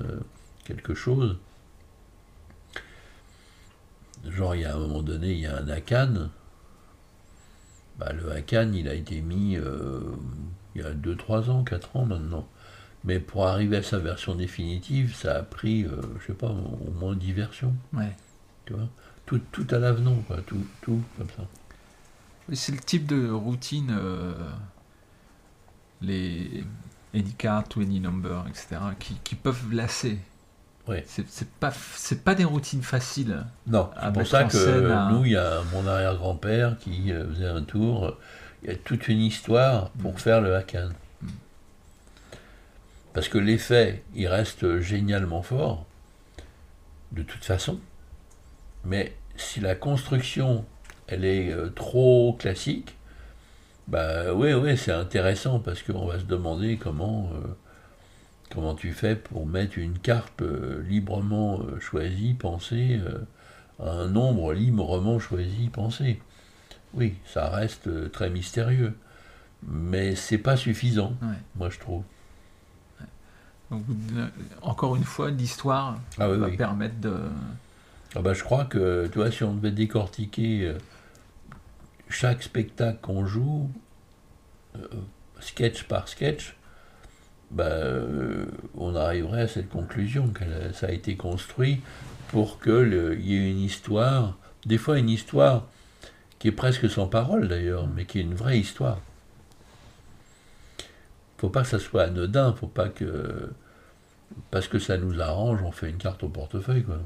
quelque 0.65 0.93
chose. 0.93 1.37
Genre, 4.27 4.55
il 4.55 4.61
y 4.61 4.65
a 4.65 4.75
un 4.75 4.79
moment 4.79 5.01
donné, 5.03 5.31
il 5.33 5.39
y 5.39 5.45
a 5.47 5.57
un 5.57 5.67
Akan. 5.67 6.29
Bah, 7.99 8.11
le 8.13 8.31
Akan, 8.31 8.71
il 8.73 8.87
a 8.87 8.93
été 8.93 9.21
mis 9.21 9.57
euh, 9.57 10.01
il 10.75 10.81
y 10.81 10.85
a 10.85 10.93
2-3 10.93 11.49
ans, 11.49 11.63
4 11.63 11.95
ans 11.97 12.05
maintenant. 12.05 12.47
Mais 13.03 13.19
pour 13.19 13.45
arriver 13.47 13.77
à 13.77 13.83
sa 13.83 13.99
version 13.99 14.33
définitive, 14.35 15.13
ça 15.13 15.35
a 15.37 15.43
pris, 15.43 15.83
euh, 15.83 16.01
je 16.21 16.27
sais 16.27 16.33
pas, 16.33 16.47
au 16.49 16.91
moins 16.99 17.15
10 17.15 17.33
versions, 17.33 17.75
Ouais. 17.93 18.15
tu 18.65 18.73
vois? 18.73 18.87
Tout, 19.25 19.41
tout 19.51 19.67
à 19.71 19.77
l'avenant, 19.79 20.15
quoi, 20.27 20.37
tout, 20.41 20.65
tout 20.81 21.01
comme 21.17 21.27
ça. 21.35 21.43
C'est 22.53 22.71
le 22.73 22.79
type 22.79 23.05
de 23.05 23.29
routine, 23.29 23.95
euh, 23.97 24.33
les 26.01 26.63
Any 27.13 27.33
Card 27.33 27.65
Any 27.77 27.99
Number, 27.99 28.45
etc., 28.49 28.77
qui, 28.99 29.15
qui 29.23 29.35
peuvent 29.35 29.73
lasser. 29.73 30.17
Ouais. 30.87 31.05
C'est 31.07 31.47
pas, 31.59 31.71
c'est 31.95 32.23
pas 32.23 32.35
des 32.35 32.43
routines 32.43 32.81
faciles. 32.83 33.45
Non, 33.67 33.89
c'est 34.01 34.13
pour 34.13 34.27
ça 34.27 34.43
que 34.43 34.91
un- 34.91 35.11
nous, 35.11 35.25
il 35.25 35.31
y 35.31 35.37
a 35.37 35.61
mon 35.71 35.87
arrière-grand-père 35.87 36.77
qui 36.79 37.11
euh, 37.11 37.25
faisait 37.29 37.47
un 37.47 37.61
tour. 37.63 38.17
Il 38.63 38.69
y 38.69 38.73
a 38.73 38.75
toute 38.75 39.07
une 39.07 39.21
histoire 39.21 39.89
pour 39.91 40.13
Mm. 40.13 40.17
faire 40.17 40.41
le 40.41 40.55
Hakan. 40.55 40.89
Mm. 41.21 41.27
Parce 43.13 43.29
que 43.29 43.37
l'effet, 43.37 44.03
il 44.15 44.27
reste 44.27 44.79
génialement 44.79 45.41
fort, 45.41 45.85
de 47.11 47.21
toute 47.23 47.43
façon. 47.45 47.79
Mais 48.83 49.15
si 49.37 49.59
la 49.61 49.75
construction, 49.75 50.65
elle 51.07 51.23
est 51.25 51.51
euh, 51.51 51.69
trop 51.69 52.33
classique, 52.39 52.95
bah 53.87 54.33
oui, 54.33 54.53
oui, 54.53 54.77
c'est 54.77 54.91
intéressant 54.91 55.59
parce 55.59 55.81
qu'on 55.83 56.05
va 56.07 56.19
se 56.19 56.25
demander 56.25 56.77
comment, 56.77 57.29
euh, 57.33 57.47
comment 58.53 58.75
tu 58.75 58.93
fais 58.93 59.15
pour 59.15 59.45
mettre 59.47 59.77
une 59.77 59.97
carte 59.97 60.41
euh, 60.41 60.83
librement 60.83 61.59
euh, 61.61 61.79
choisie, 61.79 62.33
pensée, 62.33 62.99
euh, 63.03 63.19
à 63.79 63.89
un 63.91 64.07
nombre 64.07 64.53
librement 64.53 65.19
choisi, 65.19 65.69
pensé? 65.69 66.21
Oui, 66.93 67.15
ça 67.25 67.49
reste 67.49 68.11
très 68.11 68.29
mystérieux. 68.29 68.93
Mais 69.65 70.15
c'est 70.15 70.37
pas 70.37 70.57
suffisant, 70.57 71.15
Ouais. 71.21 71.35
moi 71.55 71.69
je 71.69 71.79
trouve. 71.79 72.03
Donc, 73.71 73.83
encore 74.61 74.95
une 74.95 75.03
fois, 75.05 75.31
l'histoire 75.31 75.97
Ah 76.19 76.29
oui, 76.29 76.37
va 76.37 76.47
oui. 76.47 76.57
permettre 76.57 76.99
de. 76.99 77.17
Ah 78.15 78.21
bah, 78.21 78.33
je 78.33 78.43
crois 78.43 78.65
que, 78.65 79.07
tu 79.07 79.17
vois, 79.17 79.31
si 79.31 79.43
on 79.43 79.55
devait 79.55 79.71
décortiquer 79.71 80.75
chaque 82.09 82.43
spectacle 82.43 82.99
qu'on 83.01 83.25
joue, 83.25 83.71
sketch 85.39 85.83
par 85.85 86.07
sketch, 86.07 86.55
bah, 87.53 87.65
euh, 87.65 88.45
on 88.75 88.95
arriverait 88.95 89.43
à 89.43 89.47
cette 89.47 89.69
conclusion 89.69 90.27
que 90.29 90.43
ça 90.73 90.87
a 90.87 90.91
été 90.91 91.15
construit 91.15 91.81
pour 92.29 92.59
qu'il 92.59 93.19
y 93.21 93.35
ait 93.35 93.51
une 93.51 93.59
histoire, 93.59 94.37
des 94.65 94.79
fois 94.79 94.97
une 94.97 95.09
histoire 95.09 95.67
qui 96.39 96.47
est 96.47 96.51
presque 96.51 96.89
sans 96.89 97.07
parole 97.07 97.47
d'ailleurs, 97.47 97.87
mais 97.87 98.05
qui 98.05 98.19
est 98.19 98.23
une 98.23 98.33
vraie 98.33 98.59
histoire. 98.59 98.99
Faut 101.37 101.49
pas 101.49 101.61
que 101.61 101.67
ça 101.67 101.79
soit 101.79 102.03
anodin, 102.03 102.53
faut 102.53 102.67
pas 102.67 102.89
que 102.89 103.51
parce 104.49 104.67
que 104.67 104.79
ça 104.79 104.97
nous 104.97 105.21
arrange, 105.21 105.61
on 105.61 105.71
fait 105.71 105.91
une 105.91 105.97
carte 105.97 106.23
au 106.23 106.29
portefeuille 106.29 106.83
quoi. 106.83 106.97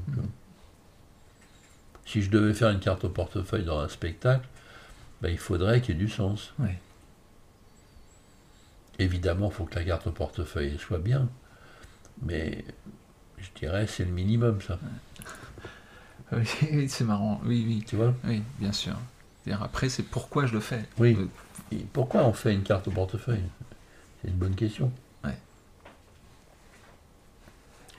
Si 2.06 2.22
je 2.22 2.30
devais 2.30 2.54
faire 2.54 2.70
une 2.70 2.80
carte 2.80 3.04
au 3.04 3.10
portefeuille 3.10 3.64
dans 3.64 3.80
un 3.80 3.88
spectacle, 3.88 4.48
ben, 5.20 5.28
il 5.28 5.38
faudrait 5.38 5.82
qu'il 5.82 5.96
y 5.96 5.98
ait 5.98 6.00
du 6.00 6.08
sens. 6.08 6.54
Oui. 6.58 6.70
Évidemment, 8.98 9.48
il 9.50 9.54
faut 9.54 9.64
que 9.64 9.76
la 9.76 9.84
carte 9.84 10.06
au 10.06 10.12
portefeuille 10.12 10.76
soit 10.78 10.98
bien, 10.98 11.28
mais 12.22 12.64
je 13.38 13.48
dirais 13.56 13.86
c'est 13.86 14.04
le 14.04 14.10
minimum 14.10 14.60
ça. 14.60 14.78
Oui, 16.70 16.88
c'est 16.90 17.04
marrant. 17.04 17.40
Oui, 17.44 17.64
oui, 17.66 17.82
Tu 17.86 17.96
vois? 17.96 18.12
Oui, 18.24 18.42
bien 18.58 18.72
sûr. 18.72 18.94
Après, 19.62 19.88
c'est 19.88 20.02
pourquoi 20.02 20.44
je 20.44 20.52
le 20.52 20.60
fais. 20.60 20.84
Oui. 20.98 21.16
Euh, 21.18 21.26
Et 21.72 21.86
pourquoi 21.90 22.24
on 22.24 22.34
fait 22.34 22.52
une 22.52 22.62
carte 22.62 22.86
au 22.88 22.90
portefeuille? 22.90 23.44
C'est 24.20 24.28
une 24.28 24.36
bonne 24.36 24.54
question. 24.54 24.92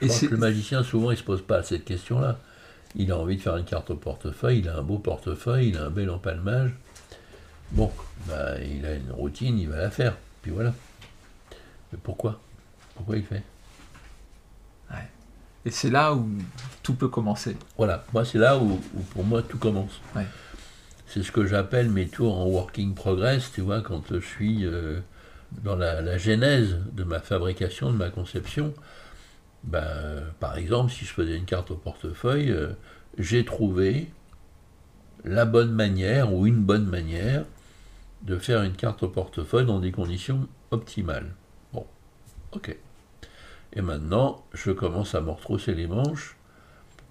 Je 0.01 0.05
Et 0.05 0.27
que 0.27 0.31
le 0.31 0.37
magicien, 0.37 0.83
souvent, 0.83 1.11
il 1.11 1.17
se 1.17 1.23
pose 1.23 1.41
pas 1.41 1.61
cette 1.63 1.85
question-là. 1.85 2.39
Il 2.95 3.11
a 3.11 3.17
envie 3.17 3.35
de 3.37 3.41
faire 3.41 3.57
une 3.57 3.65
carte 3.65 3.89
au 3.91 3.95
portefeuille, 3.95 4.59
il 4.59 4.69
a 4.69 4.77
un 4.77 4.81
beau 4.81 4.97
portefeuille, 4.97 5.69
il 5.69 5.77
a 5.77 5.85
un 5.85 5.89
bel 5.89 6.09
empalmage. 6.09 6.71
Bon, 7.71 7.91
bah, 8.27 8.59
il 8.61 8.85
a 8.85 8.95
une 8.95 9.11
routine, 9.11 9.59
il 9.59 9.69
va 9.69 9.77
la 9.77 9.91
faire. 9.91 10.15
Puis 10.41 10.51
voilà. 10.51 10.73
Mais 11.91 11.99
pourquoi? 12.01 12.39
Pourquoi 12.95 13.17
il 13.17 13.23
fait? 13.23 13.43
Et 15.65 15.71
c'est 15.71 15.89
là 15.89 16.13
où 16.13 16.27
tout 16.83 16.95
peut 16.95 17.09
commencer. 17.09 17.57
Voilà, 17.77 18.05
moi 18.13 18.23
c'est 18.23 18.37
là 18.37 18.57
où, 18.57 18.79
où 18.95 19.01
pour 19.11 19.25
moi 19.25 19.43
tout 19.43 19.57
commence. 19.57 19.99
Ouais. 20.15 20.25
C'est 21.05 21.21
ce 21.21 21.31
que 21.31 21.45
j'appelle 21.45 21.89
mes 21.89 22.07
tours 22.07 22.37
en 22.37 22.45
working 22.45 22.93
progress, 22.93 23.51
tu 23.51 23.61
vois, 23.61 23.81
quand 23.81 24.03
je 24.09 24.19
suis 24.19 24.65
euh, 24.65 25.01
dans 25.63 25.75
la, 25.75 26.01
la 26.01 26.17
genèse 26.17 26.77
de 26.93 27.03
ma 27.03 27.19
fabrication, 27.19 27.91
de 27.91 27.97
ma 27.97 28.09
conception. 28.09 28.73
Ben, 29.65 30.23
par 30.39 30.57
exemple, 30.57 30.91
si 30.93 31.03
je 31.03 31.11
faisais 31.11 31.35
une 31.35 31.45
carte 31.45 31.71
au 31.71 31.75
portefeuille, 31.75 32.51
euh, 32.51 32.69
j'ai 33.17 33.43
trouvé 33.43 34.09
la 35.25 35.43
bonne 35.43 35.73
manière 35.73 36.33
ou 36.33 36.47
une 36.47 36.63
bonne 36.63 36.85
manière 36.85 37.43
de 38.21 38.37
faire 38.37 38.63
une 38.63 38.75
carte 38.75 39.03
au 39.03 39.09
portefeuille 39.09 39.65
dans 39.65 39.79
des 39.79 39.91
conditions 39.91 40.47
optimales. 40.71 41.33
Ok. 42.51 42.75
Et 43.73 43.81
maintenant, 43.81 44.43
je 44.53 44.71
commence 44.71 45.13
à 45.15 45.21
me 45.21 45.29
retrousser 45.29 45.73
les 45.75 45.87
manches. 45.87 46.35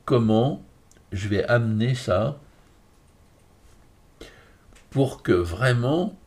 Comment 0.05 0.63
je 1.13 1.29
vais 1.29 1.45
amener 1.45 1.95
ça 1.95 2.39
pour 4.91 5.23
que 5.23 5.33
vraiment 5.33 6.19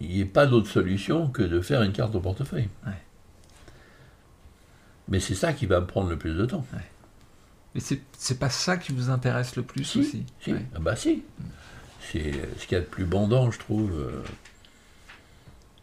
il 0.00 0.08
n'y 0.08 0.20
ait 0.20 0.24
pas 0.24 0.46
d'autre 0.46 0.68
solution 0.70 1.28
que 1.28 1.42
de 1.42 1.60
faire 1.60 1.82
une 1.82 1.92
carte 1.92 2.14
au 2.14 2.20
portefeuille? 2.20 2.68
Ouais. 2.86 2.92
Mais 5.08 5.20
c'est 5.20 5.34
ça 5.34 5.52
qui 5.52 5.66
va 5.66 5.80
me 5.80 5.86
prendre 5.86 6.08
le 6.08 6.16
plus 6.16 6.34
de 6.34 6.46
temps. 6.46 6.64
Et 7.74 7.80
c'est 7.80 8.00
c'est 8.16 8.38
pas 8.38 8.50
ça 8.50 8.76
qui 8.76 8.92
vous 8.92 9.10
intéresse 9.10 9.56
le 9.56 9.62
plus 9.62 9.84
Si, 9.84 9.98
aussi? 10.00 10.26
si. 10.40 10.52
Ouais. 10.52 10.64
Ah 10.74 10.78
bah 10.78 10.96
si. 10.96 11.22
C'est 12.00 12.32
ce 12.58 12.66
qu'il 12.66 12.72
y 12.76 12.80
a 12.80 12.80
de 12.80 12.86
plus 12.86 13.04
bandant, 13.04 13.50
je 13.50 13.58
trouve. 13.58 13.92
euh, 13.98 14.22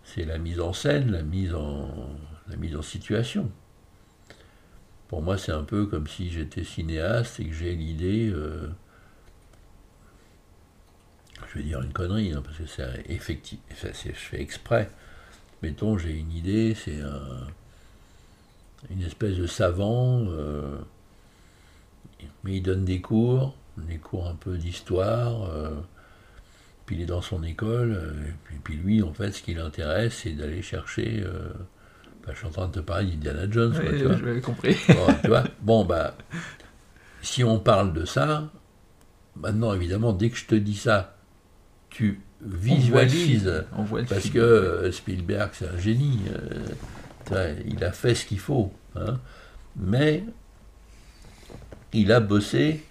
C'est 0.06 0.26
la 0.26 0.38
mise 0.38 0.60
en 0.60 0.74
scène, 0.74 1.12
la 1.12 1.22
mise 1.24 1.54
en, 1.54 1.90
la 2.50 2.56
mise 2.56 2.76
en 2.76 2.82
situation. 2.82 3.50
Pour 5.08 5.22
moi, 5.22 5.38
c'est 5.38 5.52
un 5.52 5.64
peu 5.64 5.86
comme 5.86 6.08
si 6.08 6.30
j'étais 6.32 6.64
cinéaste 6.64 7.40
et 7.40 7.46
que 7.46 7.54
j'ai 7.54 7.76
l'idée. 7.76 8.30
euh, 8.34 8.68
je 11.54 11.58
vais 11.60 11.64
dire 11.66 11.82
une 11.82 11.94
connerie, 11.94 12.32
hein, 12.34 12.42
parce 12.44 12.58
que 12.58 12.66
c'est 12.66 13.04
effectif. 13.10 13.60
je 13.70 14.12
fais 14.14 14.42
exprès. 14.42 14.90
Mettons, 15.62 15.98
j'ai 15.98 16.14
une 16.18 16.32
idée, 16.32 16.76
c'est 16.76 17.02
un, 17.02 17.48
une 18.90 19.02
espèce 19.04 19.38
de 19.38 19.48
savant. 19.48 20.26
euh, 20.30 20.78
mais 22.44 22.58
il 22.58 22.62
donne 22.62 22.86
des 22.86 23.02
cours, 23.02 23.56
des 23.78 23.98
cours 23.98 24.28
un 24.28 24.36
peu 24.36 24.58
d'histoire, 24.58 25.44
euh, 25.52 25.72
puis 26.86 26.96
il 26.98 27.02
est 27.02 27.06
dans 27.06 27.22
son 27.22 27.44
école, 27.44 27.94
euh, 27.94 28.14
et 28.54 28.60
puis, 28.64 28.76
lui, 28.76 29.02
en 29.04 29.14
fait, 29.14 29.32
ce 29.32 29.42
qui 29.44 29.54
l'intéresse, 29.54 30.22
c'est 30.24 30.34
d'aller 30.34 30.62
chercher. 30.62 31.22
euh, 31.24 31.50
bah, 32.26 32.32
je 32.34 32.38
suis 32.40 32.48
en 32.48 32.52
train 32.52 32.68
de 32.68 32.74
te 32.74 32.80
parler 32.80 33.08
d'Indiana 33.12 33.50
Jones, 33.50 33.74
quoi, 33.74 33.90
tu 33.92 34.04
vois. 34.06 34.18
je 34.18 34.26
l'avais 34.26 34.42
compris. 34.42 34.76
Bon, 34.88 35.08
tu 35.22 35.28
vois, 35.28 35.44
bon, 35.62 35.86
bah, 35.86 36.16
si 37.22 37.44
on 37.44 37.60
parle 37.60 37.94
de 37.94 38.06
ça, 38.06 38.50
maintenant, 39.36 39.74
évidemment, 39.74 40.14
dès 40.14 40.30
que 40.30 40.38
je 40.38 40.46
te 40.46 40.56
dis 40.56 40.76
ça, 40.76 41.16
tu 41.90 42.22
visualises. 42.42 43.44
film, 43.44 43.66
On 43.78 43.84
voit 43.84 44.02
le 44.02 44.08
Parce 44.08 44.22
film. 44.22 44.34
que 44.36 44.40
euh, 44.40 44.92
Spielberg, 44.92 45.52
c'est 45.54 45.68
un 45.68 45.78
génie. 45.78 46.20
euh, 47.32 47.56
il 47.66 47.84
a 47.84 47.92
fait 47.92 48.16
ce 48.16 48.26
qu'il 48.26 48.40
faut. 48.40 48.74
hein. 48.96 49.20
Mais 49.78 50.24
il 51.94 52.12
a 52.12 52.20
bossé 52.20 52.84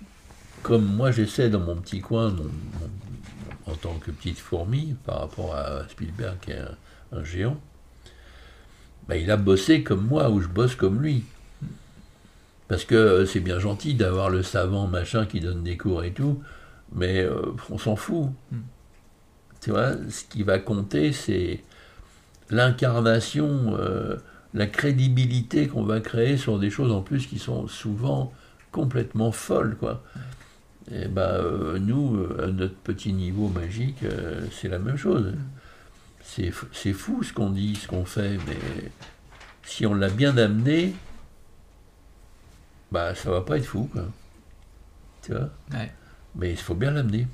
comme 0.63 0.85
moi 0.85 1.11
j'essaie 1.11 1.49
dans 1.51 1.61
mon 1.61 1.77
petit 1.77 2.01
coin, 2.01 2.31
mon- 2.31 2.45
mon- 2.45 3.73
en 3.73 3.77
tant 3.77 3.95
que 3.95 4.11
petite 4.11 4.39
fourmi, 4.39 4.95
par 5.05 5.21
rapport 5.21 5.55
à 5.55 5.89
Spielberg 5.89 6.37
qui 6.41 6.51
est 6.53 6.59
un, 6.59 7.19
un 7.19 7.25
géant. 7.25 7.59
Ben, 9.11 9.21
il 9.21 9.29
a 9.33 9.37
bossé 9.37 9.83
comme 9.83 10.07
moi, 10.07 10.31
ou 10.31 10.41
je 10.41 10.47
bosse 10.47 10.77
comme 10.77 11.03
lui. 11.03 11.25
Parce 12.69 12.85
que 12.85 12.95
euh, 12.95 13.27
c'est 13.27 13.41
bien 13.41 13.59
gentil 13.59 13.95
d'avoir 13.95 14.31
le 14.31 14.45
savant 14.45 14.87
machin 14.87 15.27
qui 15.27 15.41
donne 15.41 15.65
des 15.65 15.77
cours 15.77 16.05
et 16.05 16.13
tout, 16.13 16.41
mais 16.95 17.19
euh, 17.19 17.43
on 17.71 17.77
s'en 17.77 17.97
fout. 17.97 18.29
Mm. 18.53 18.59
Tu 19.63 19.71
vois, 19.71 19.95
ce 20.09 20.23
qui 20.23 20.45
va 20.45 20.61
compter, 20.61 21.13
c'est 21.13 21.59
l'incarnation, 22.51 23.77
euh, 23.77 24.15
la 24.55 24.69
crédibilité 24.69 25.67
qu'on 25.67 25.83
va 25.83 25.99
créer 25.99 26.37
sur 26.37 26.61
des 26.61 26.71
choses 26.71 26.93
en 26.93 27.03
plus 27.03 27.27
qui 27.27 27.41
sont 27.41 27.67
souvent 27.67 28.33
complètement 28.71 29.33
folles, 29.33 29.77
quoi. 29.77 30.05
Et 30.93 31.09
ben 31.09 31.23
euh, 31.23 31.81
nous, 31.81 32.29
à 32.41 32.47
notre 32.47 32.75
petit 32.77 33.13
niveau 33.13 33.49
magique, 33.49 34.05
c'est 34.53 34.69
la 34.69 34.79
même 34.79 34.97
chose. 34.97 35.27
F- 35.27 35.35
c'est 36.73 36.93
fou 36.93 37.23
ce 37.23 37.33
qu'on 37.33 37.51
dit, 37.51 37.77
ce 37.77 37.89
qu'on 37.89 38.05
fait, 38.05 38.39
mais 38.47 38.91
si 39.65 39.87
on 39.87 39.95
l'a 39.95 40.09
bien 40.09 40.37
amené, 40.37 40.95
bah 42.93 43.15
ça 43.15 43.31
va 43.31 43.41
pas 43.41 43.59
être 43.59 43.67
fou, 43.67 43.89
quoi. 43.93 44.05
Tu 45.23 45.33
vois? 45.33 45.51
Ouais. 45.73 45.93
Mais 46.37 46.51
il 46.51 46.57
faut 46.57 46.75
bien 46.75 46.91
l'amener. 46.93 47.27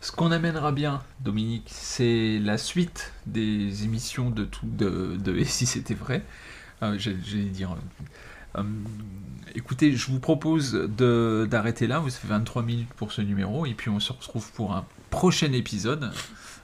Ce 0.00 0.12
qu'on 0.12 0.30
amènera 0.30 0.70
bien, 0.70 1.02
Dominique, 1.20 1.68
c'est 1.68 2.38
la 2.38 2.58
suite 2.58 3.12
des 3.26 3.84
émissions 3.84 4.30
de 4.30 4.44
tout 4.44 4.66
de, 4.66 5.16
de 5.18 5.36
Et 5.36 5.44
si 5.44 5.66
c'était 5.66 5.94
vrai. 5.94 6.22
Euh, 6.82 6.96
J'allais 6.98 7.44
dire. 7.44 7.76
Euh, 8.56 8.62
écoutez, 9.54 9.94
je 9.96 10.10
vous 10.10 10.20
propose 10.20 10.72
de- 10.72 11.46
d'arrêter 11.50 11.86
là. 11.86 11.98
Vous 11.98 12.08
avez 12.08 12.28
23 12.28 12.62
minutes 12.62 12.92
pour 12.96 13.12
ce 13.12 13.22
numéro. 13.22 13.66
Et 13.66 13.74
puis 13.74 13.90
on 13.90 14.00
se 14.00 14.12
retrouve 14.12 14.50
pour 14.52 14.74
un 14.74 14.84
prochain 15.10 15.52
épisode 15.52 16.10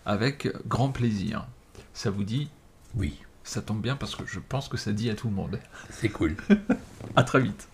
avec 0.07 0.49
grand 0.69 0.89
plaisir. 0.91 1.47
Ça 1.95 2.11
vous 2.11 2.25
dit? 2.25 2.49
Oui, 2.95 3.19
Ça 3.45 3.61
tombe 3.63 3.81
bien 3.83 3.97
parce 3.97 4.15
que 4.17 4.23
je 4.27 4.39
pense 4.41 4.69
que 4.69 4.77
ça 4.77 4.93
dit 4.93 5.11
à 5.11 5.15
tout 5.15 5.29
le 5.29 5.35
monde. 5.35 5.59
c'est 5.91 6.09
cool. 6.11 6.37
À 7.17 7.23
très 7.25 7.41
vite. 7.41 7.69